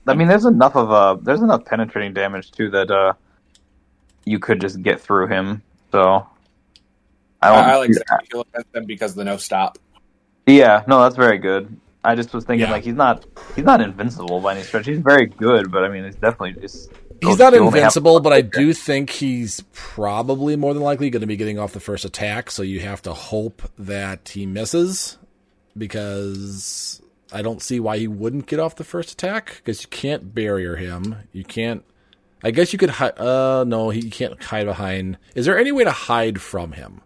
[0.07, 3.13] I mean, there's enough of uh there's enough penetrating damage too that uh,
[4.25, 5.63] you could just get through him.
[5.91, 6.27] So
[7.41, 7.63] I don't.
[7.65, 9.79] I, I like Zaddy against them because of the no stop.
[10.45, 11.75] Yeah, no, that's very good.
[12.03, 12.71] I just was thinking Yeah.
[12.73, 13.25] like he's not
[13.55, 14.85] he's not invincible by any stretch.
[14.85, 16.91] He's very good, but I mean, he's definitely just
[17.21, 21.09] He's not you only have- invincible, but I do think he's probably more than likely
[21.09, 22.51] going to be getting off the first attack.
[22.51, 25.17] So you have to hope that he misses
[25.77, 27.01] because
[27.31, 30.75] I don't see why he wouldn't get off the first attack because you can't barrier
[30.75, 31.17] him.
[31.31, 31.83] You can't.
[32.43, 33.19] I guess you could hide.
[33.19, 35.17] Uh, no, he can't hide behind.
[35.33, 37.01] Is there any way to hide from him?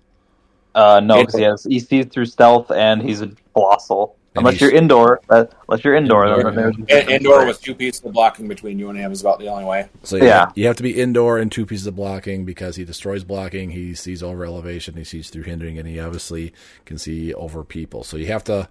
[0.76, 4.16] Uh, no, because he has he sees through stealth and he's a colossal.
[4.40, 6.56] Unless you're indoor, uh, unless you're indoor, Indoor, then
[6.88, 9.48] there's- In- indoor with two pieces of blocking between you and him is about the
[9.48, 9.88] only way.
[10.04, 10.52] So yeah, Yeah.
[10.56, 13.70] you have to be indoor and two pieces of blocking because he destroys blocking.
[13.72, 14.96] He sees over elevation.
[14.96, 16.54] He sees through hindering, and he obviously
[16.86, 18.04] can see over people.
[18.04, 18.68] So you have to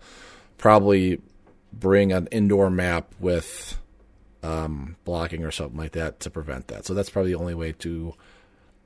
[0.56, 1.20] probably
[1.72, 3.78] bring an indoor map with
[4.42, 6.86] um, blocking or something like that to prevent that.
[6.86, 8.14] So that's probably the only way to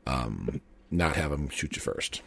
[0.06, 0.60] um,
[0.90, 2.22] not have him shoot you first.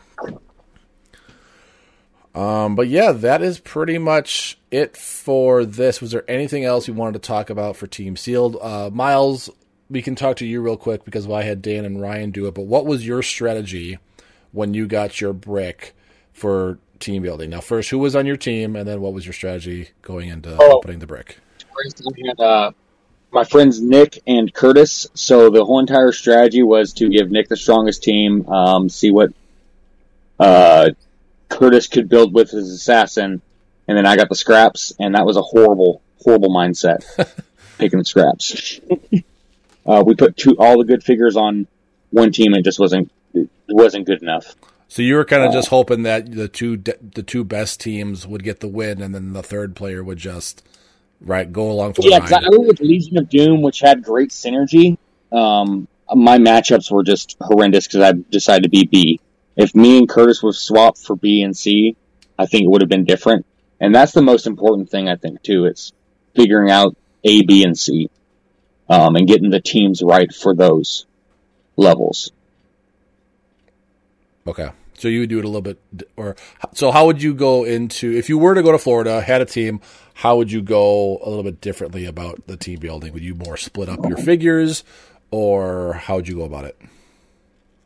[2.36, 6.02] Um, but yeah, that is pretty much it for this.
[6.02, 8.58] Was there anything else you wanted to talk about for Team Sealed?
[8.62, 9.50] Uh, Miles,
[9.90, 12.54] we can talk to you real quick because I had Dan and Ryan do it.
[12.54, 14.00] But what was your strategy
[14.52, 15.96] when you got your brick
[16.34, 17.52] for team building?
[17.52, 20.58] Now, first, who was on your team, and then what was your strategy going into
[20.60, 20.78] Oh.
[20.78, 21.38] opening the brick?
[22.28, 22.72] Had uh,
[23.32, 25.08] my friends Nick and Curtis.
[25.14, 29.32] So the whole entire strategy was to give Nick the strongest team, um, see what
[30.40, 30.90] uh,
[31.50, 33.42] Curtis could build with his assassin,
[33.88, 37.04] and then I got the scraps, and that was a horrible, horrible mindset
[37.78, 38.80] picking the scraps.
[39.86, 41.68] uh, we put two all the good figures on
[42.12, 44.56] one team, and it just wasn't it wasn't good enough.
[44.88, 48.26] So you were kind of just hoping that the two de- the two best teams
[48.28, 50.64] would get the win, and then the third player would just
[51.22, 52.30] right go along for the Yeah, ride.
[52.30, 54.98] because I went with Legion of Doom, which had great synergy.
[55.32, 59.20] Um, my matchups were just horrendous because I decided to be B.
[59.56, 61.96] If me and Curtis were swapped for B and C,
[62.38, 63.46] I think it would have been different.
[63.80, 65.66] And that's the most important thing, I think, too.
[65.66, 65.94] It's
[66.36, 68.10] figuring out A, B, and C,
[68.90, 71.06] um, and getting the teams right for those
[71.78, 72.32] levels.
[74.48, 74.70] Okay.
[74.98, 75.78] So you would do it a little bit,
[76.16, 76.38] or
[76.74, 79.46] so how would you go into if you were to go to Florida, had a
[79.46, 79.82] team?
[80.14, 83.12] How would you go a little bit differently about the team building?
[83.12, 84.86] Would you more split up your figures,
[85.32, 86.80] or how would you go about it?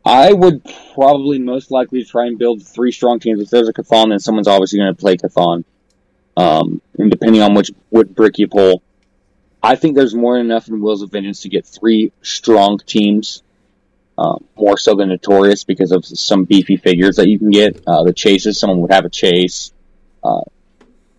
[0.10, 0.64] I would
[0.96, 3.42] probably most likely try and build three strong teams.
[3.42, 5.64] If there's a Chthon, then someone's obviously going to play Chthon.
[6.36, 8.82] Um, and depending on which what brick you pull,
[9.62, 13.44] I think there's more than enough in Wheels of Vengeance to get three strong teams.
[14.18, 17.82] Um, more so than Notorious because of some beefy figures that you can get.
[17.86, 19.72] Uh, the chases, someone would have a chase.
[20.24, 20.42] Uh,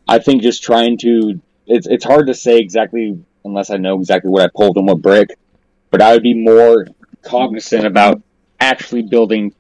[0.07, 4.31] I think just trying to, it's, it's hard to say exactly unless I know exactly
[4.31, 5.39] what I pulled and what brick,
[5.91, 6.89] but I would be more
[7.23, 8.21] cognizant about
[8.61, 9.55] actually building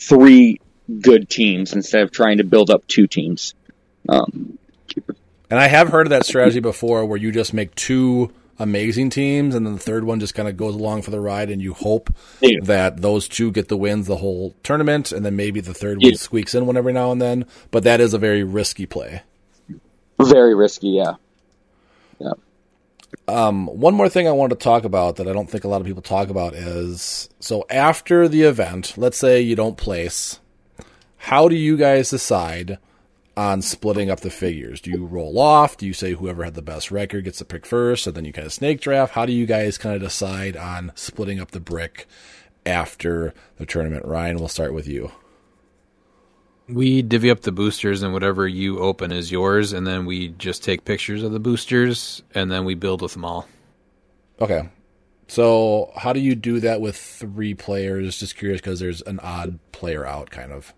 [0.00, 0.60] three
[1.00, 3.54] good teams instead of trying to build up two teams.
[4.08, 4.58] Um,
[5.50, 9.54] And I have heard of that strategy before, where you just make two amazing teams,
[9.54, 11.74] and then the third one just kind of goes along for the ride, and you
[11.74, 12.10] hope
[12.40, 12.58] Yeah.
[12.62, 16.08] that those two get the wins the whole tournament, and then maybe the third Yeah.
[16.10, 17.46] one squeaks in one every now and then.
[17.70, 19.22] But that is a very risky play.
[20.22, 21.14] very risky, yeah.
[23.30, 25.80] Um, one more thing I wanted to talk about that I don't think a lot
[25.80, 30.40] of people talk about is so after the event, let's say you don't place,
[31.16, 32.78] how do you guys decide
[33.36, 34.80] on splitting up the figures?
[34.80, 35.76] Do you roll off?
[35.76, 38.32] Do you say whoever had the best record gets to pick first, and then you
[38.32, 39.14] kind of snake draft?
[39.14, 42.06] How do you guys kind of decide on splitting up the brick
[42.66, 44.04] after the tournament?
[44.04, 45.12] Ryan, we'll start with you.
[46.72, 50.62] We divvy up the boosters, and whatever you open is yours, and then we just
[50.62, 53.48] take pictures of the boosters, and then we build with them all.
[54.40, 54.68] Okay.
[55.28, 58.18] So how do you do that with three players?
[58.18, 60.74] Just curious because there's an odd player out, kind of.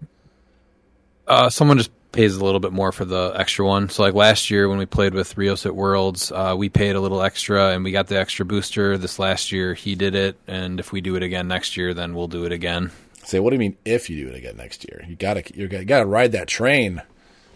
[1.27, 3.89] Uh, someone just pays a little bit more for the extra one.
[3.89, 7.01] So, like last year when we played with Rios at Worlds, uh, we paid a
[7.01, 8.99] little extra and we got the extra booster.
[8.99, 12.15] This last year, he did it, and if we do it again next year, then
[12.15, 12.91] we'll do it again.
[13.25, 15.05] Say, what do you mean if you do it again next year?
[15.09, 17.03] You gotta you gotta, gotta ride that train.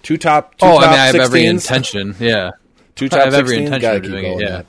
[0.03, 0.57] Two top.
[0.59, 2.15] Two oh, top I mean, I have every intention.
[2.21, 2.53] Yeah,
[2.95, 3.21] Two top.
[3.21, 4.63] I top have every intention Gotta of keep doing it, going yeah.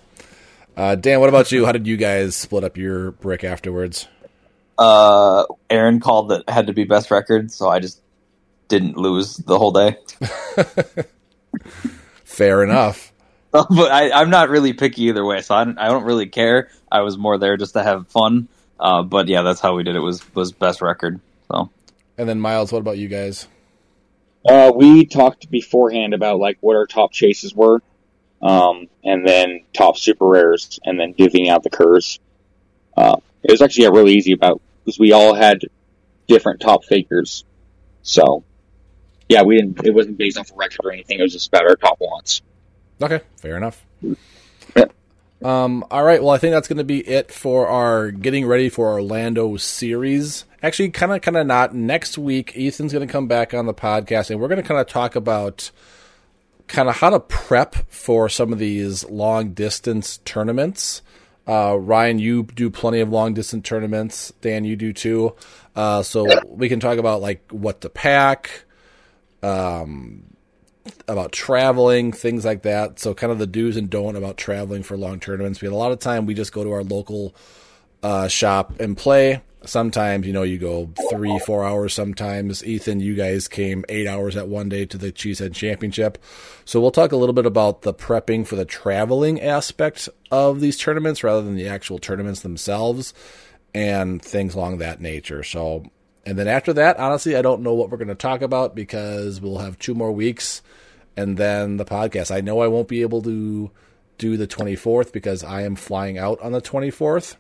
[0.76, 1.66] Uh, Dan, what about you?
[1.66, 4.08] How did you guys split up your brick afterwards?
[4.78, 8.02] Uh, Aaron called that had to be best record, so I just
[8.68, 9.98] didn't lose the whole day.
[12.24, 13.12] Fair enough.
[13.52, 16.70] but I, I'm not really picky either way, so I don't, I don't really care.
[16.92, 18.48] I was more there just to have fun.
[18.80, 20.00] Uh, but yeah, that's how we did it.
[20.00, 21.20] Was was best record.
[21.52, 21.70] So
[22.18, 23.48] And then Miles, what about you guys?
[24.48, 27.82] Uh, we talked beforehand about like what our top chases were,
[28.42, 32.20] um, and then top super rares, and then divvying out the curs.
[32.96, 35.62] Uh, it was actually yeah, really easy about because we all had
[36.28, 37.44] different top figures,
[38.04, 38.44] so
[39.28, 39.86] yeah, we didn't.
[39.86, 41.20] It wasn't based off a record or anything.
[41.20, 42.42] It was just about our top wants.
[43.02, 43.86] Okay, fair enough.
[45.44, 48.70] Um, all right, well, I think that's going to be it for our getting ready
[48.70, 50.46] for Orlando series.
[50.64, 51.76] Actually, kind of, kind of not.
[51.76, 54.82] Next week, Ethan's going to come back on the podcast, and we're going to kind
[54.82, 55.70] of talk about
[56.68, 61.02] kind of how to prep for some of these long distance tournaments.
[61.48, 64.34] Uh, Ryan, you do plenty of long distance tournaments.
[64.42, 65.36] Dan, you do too.
[65.76, 68.66] Uh, so we can talk about like what to pack,
[69.44, 70.24] um,
[71.08, 73.00] about traveling, things like that.
[73.00, 75.62] So kind of the do's and don't about traveling for long tournaments.
[75.62, 77.36] We had a lot of time we just go to our local
[78.04, 79.42] uh, shop and play.
[79.66, 81.94] Sometimes, you know, you go three, four hours.
[81.94, 86.18] Sometimes, Ethan, you guys came eight hours at one day to the Cheesehead Championship.
[86.64, 90.78] So we'll talk a little bit about the prepping for the traveling aspect of these
[90.78, 93.14] tournaments rather than the actual tournaments themselves
[93.74, 95.44] and things along that nature.
[95.44, 95.84] So,
[96.28, 99.40] and then after that, honestly, I don't know what we're going to talk about because
[99.40, 100.62] we'll have two more weeks
[101.16, 102.36] and then the podcast.
[102.36, 103.72] I know I won't be able to
[104.18, 107.38] do the 24th because I am flying out on the 24th,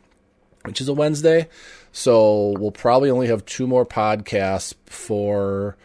[0.64, 1.50] which is a Wednesday.
[1.92, 5.76] So we'll probably only have two more podcasts for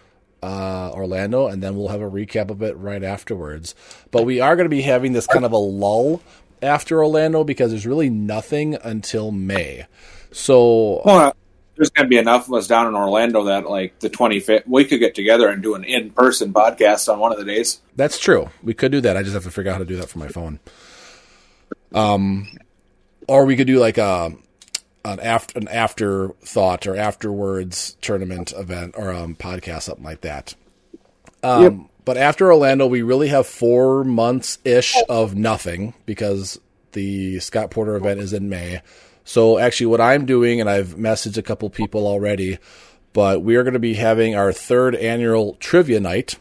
[0.41, 3.75] uh, Orlando, and then we'll have a recap of it right afterwards.
[4.13, 6.23] But we are going to be having this kind of a lull
[6.63, 9.87] after Orlando because there's really nothing until May.
[10.31, 11.35] So Well,
[11.83, 14.85] there's going to be enough of us down in Orlando that, like, the 25th, we
[14.85, 17.81] could get together and do an in person podcast on one of the days.
[17.97, 18.51] That's true.
[18.63, 19.17] We could do that.
[19.17, 20.61] I just have to figure out how to do that from my phone.
[21.93, 22.57] Um,
[23.27, 24.33] or we could do like a
[25.05, 30.55] an after an afterthought or afterwards tournament event or um podcast, something like that.
[31.43, 36.61] Um, but after Orlando, we really have four months ish of nothing because
[36.93, 38.83] the Scott Porter event is in May.
[39.25, 42.59] So actually, what I'm doing, and I've messaged a couple people already,
[43.13, 46.39] but we are going to be having our third annual trivia night.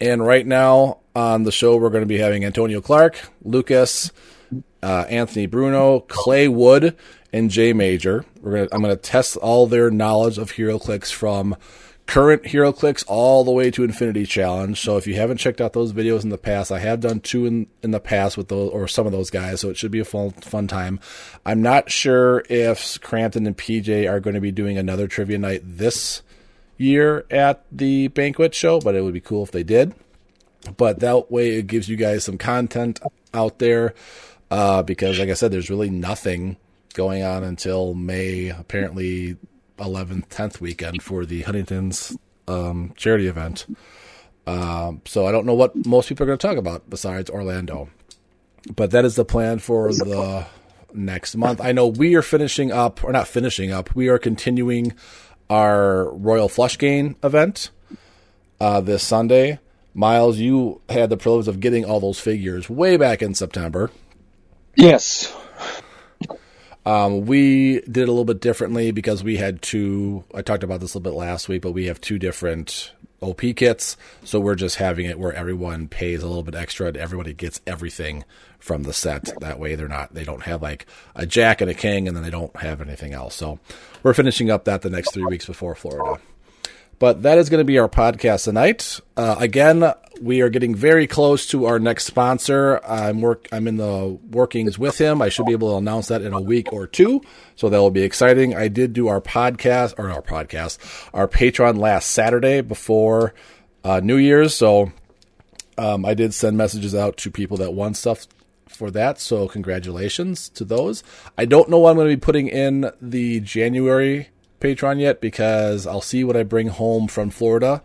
[0.00, 4.12] And right now on the show, we're going to be having Antonio Clark, Lucas,
[4.82, 6.96] uh, Anthony Bruno, Clay Wood,
[7.32, 8.24] and Jay Major.
[8.40, 11.56] We're gonna, I'm going to test all their knowledge of HeroClix from
[12.06, 14.80] current HeroClix all the way to Infinity Challenge.
[14.80, 17.46] So if you haven't checked out those videos in the past, I have done two
[17.46, 20.00] in, in the past with those or some of those guys, so it should be
[20.00, 21.00] a fun fun time.
[21.44, 25.62] I'm not sure if Crampton and PJ are going to be doing another trivia night
[25.64, 26.22] this
[26.78, 29.94] year at the banquet show, but it would be cool if they did.
[30.76, 33.00] But that way, it gives you guys some content
[33.32, 33.94] out there
[34.50, 36.56] uh, because, like I said, there's really nothing
[36.94, 39.36] going on until May, apparently
[39.78, 42.16] 11th, 10th weekend for the Huntington's
[42.48, 43.66] um, charity event.
[44.46, 47.88] Um, so I don't know what most people are going to talk about besides Orlando.
[48.74, 50.46] But that is the plan for the
[50.92, 51.60] next month.
[51.60, 54.94] I know we are finishing up, or not finishing up, we are continuing
[55.48, 57.70] our Royal Flush Gang event
[58.60, 59.60] uh, this Sunday.
[59.94, 63.90] Miles, you had the privilege of getting all those figures way back in September.
[64.74, 65.34] Yes.
[66.86, 70.24] Um, we did a little bit differently because we had two.
[70.32, 73.40] I talked about this a little bit last week, but we have two different OP
[73.56, 73.96] kits.
[74.22, 77.60] So we're just having it where everyone pays a little bit extra and everybody gets
[77.66, 78.24] everything
[78.60, 79.32] from the set.
[79.40, 82.22] That way they're not, they don't have like a jack and a king and then
[82.22, 83.34] they don't have anything else.
[83.34, 83.58] So
[84.04, 86.20] we're finishing up that the next three weeks before Florida.
[86.98, 89.00] But that is going to be our podcast tonight.
[89.16, 92.80] Uh, again, we are getting very close to our next sponsor.
[92.86, 93.48] I'm work.
[93.52, 95.20] I'm in the workings with him.
[95.20, 97.20] I should be able to announce that in a week or two,
[97.54, 98.54] so that will be exciting.
[98.54, 100.78] I did do our podcast or our podcast,
[101.12, 103.34] our Patreon last Saturday before
[103.84, 104.90] uh, New Year's, so
[105.78, 108.26] um, I did send messages out to people that won stuff
[108.68, 109.20] for that.
[109.20, 111.02] So congratulations to those.
[111.36, 114.28] I don't know what I'm going to be putting in the January
[114.60, 117.82] Patreon yet because I'll see what I bring home from Florida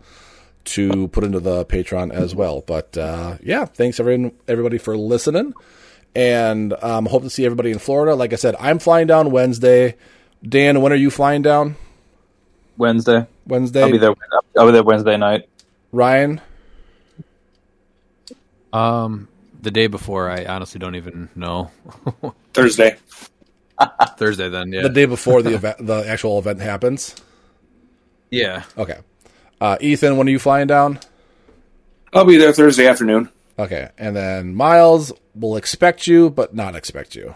[0.64, 2.62] to put into the Patreon as well.
[2.66, 5.54] But uh, yeah, thanks everyone, everybody for listening,
[6.14, 8.14] and um, hope to see everybody in Florida.
[8.14, 9.96] Like I said, I'm flying down Wednesday.
[10.46, 11.76] Dan, when are you flying down?
[12.76, 13.26] Wednesday.
[13.46, 13.82] Wednesday.
[13.82, 14.14] I'll be there.
[14.58, 15.48] I'll be there Wednesday night.
[15.92, 16.40] Ryan.
[18.72, 19.28] Um,
[19.60, 21.70] the day before, I honestly don't even know.
[22.54, 22.96] Thursday.
[24.18, 24.82] Thursday, then, yeah.
[24.82, 27.14] The day before the event, the actual event happens.
[28.30, 28.64] yeah.
[28.76, 28.98] Okay.
[29.60, 30.98] Uh, Ethan, when are you flying down?
[32.12, 33.28] I'll be there Thursday afternoon.
[33.58, 37.34] Okay, and then Miles will expect you, but not expect you.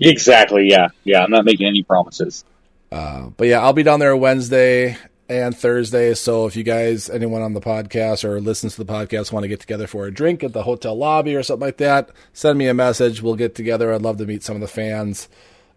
[0.00, 0.68] Exactly.
[0.70, 0.88] Yeah.
[1.04, 1.24] Yeah.
[1.24, 2.44] I'm not making any promises.
[2.92, 4.96] Uh, but yeah, I'll be down there Wednesday
[5.28, 6.14] and Thursday.
[6.14, 9.48] So if you guys, anyone on the podcast or listens to the podcast, want to
[9.48, 12.66] get together for a drink at the hotel lobby or something like that, send me
[12.66, 13.22] a message.
[13.22, 13.92] We'll get together.
[13.92, 15.28] I'd love to meet some of the fans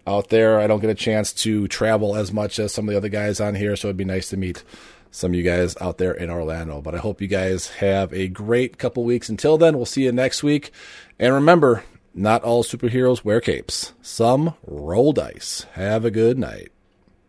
[0.06, 0.60] out there.
[0.60, 3.40] I don't get a chance to travel as much as some of the other guys
[3.40, 4.64] on here, so it'd be nice to meet
[5.12, 6.82] some of you guys out there in Orlando.
[6.82, 9.30] But I hope you guys have a great couple weeks.
[9.30, 10.72] Until then, we'll see you next week.
[11.20, 11.84] And remember,
[12.14, 13.94] not all superheroes wear capes.
[14.02, 15.66] Some roll dice.
[15.74, 16.72] Have a good night.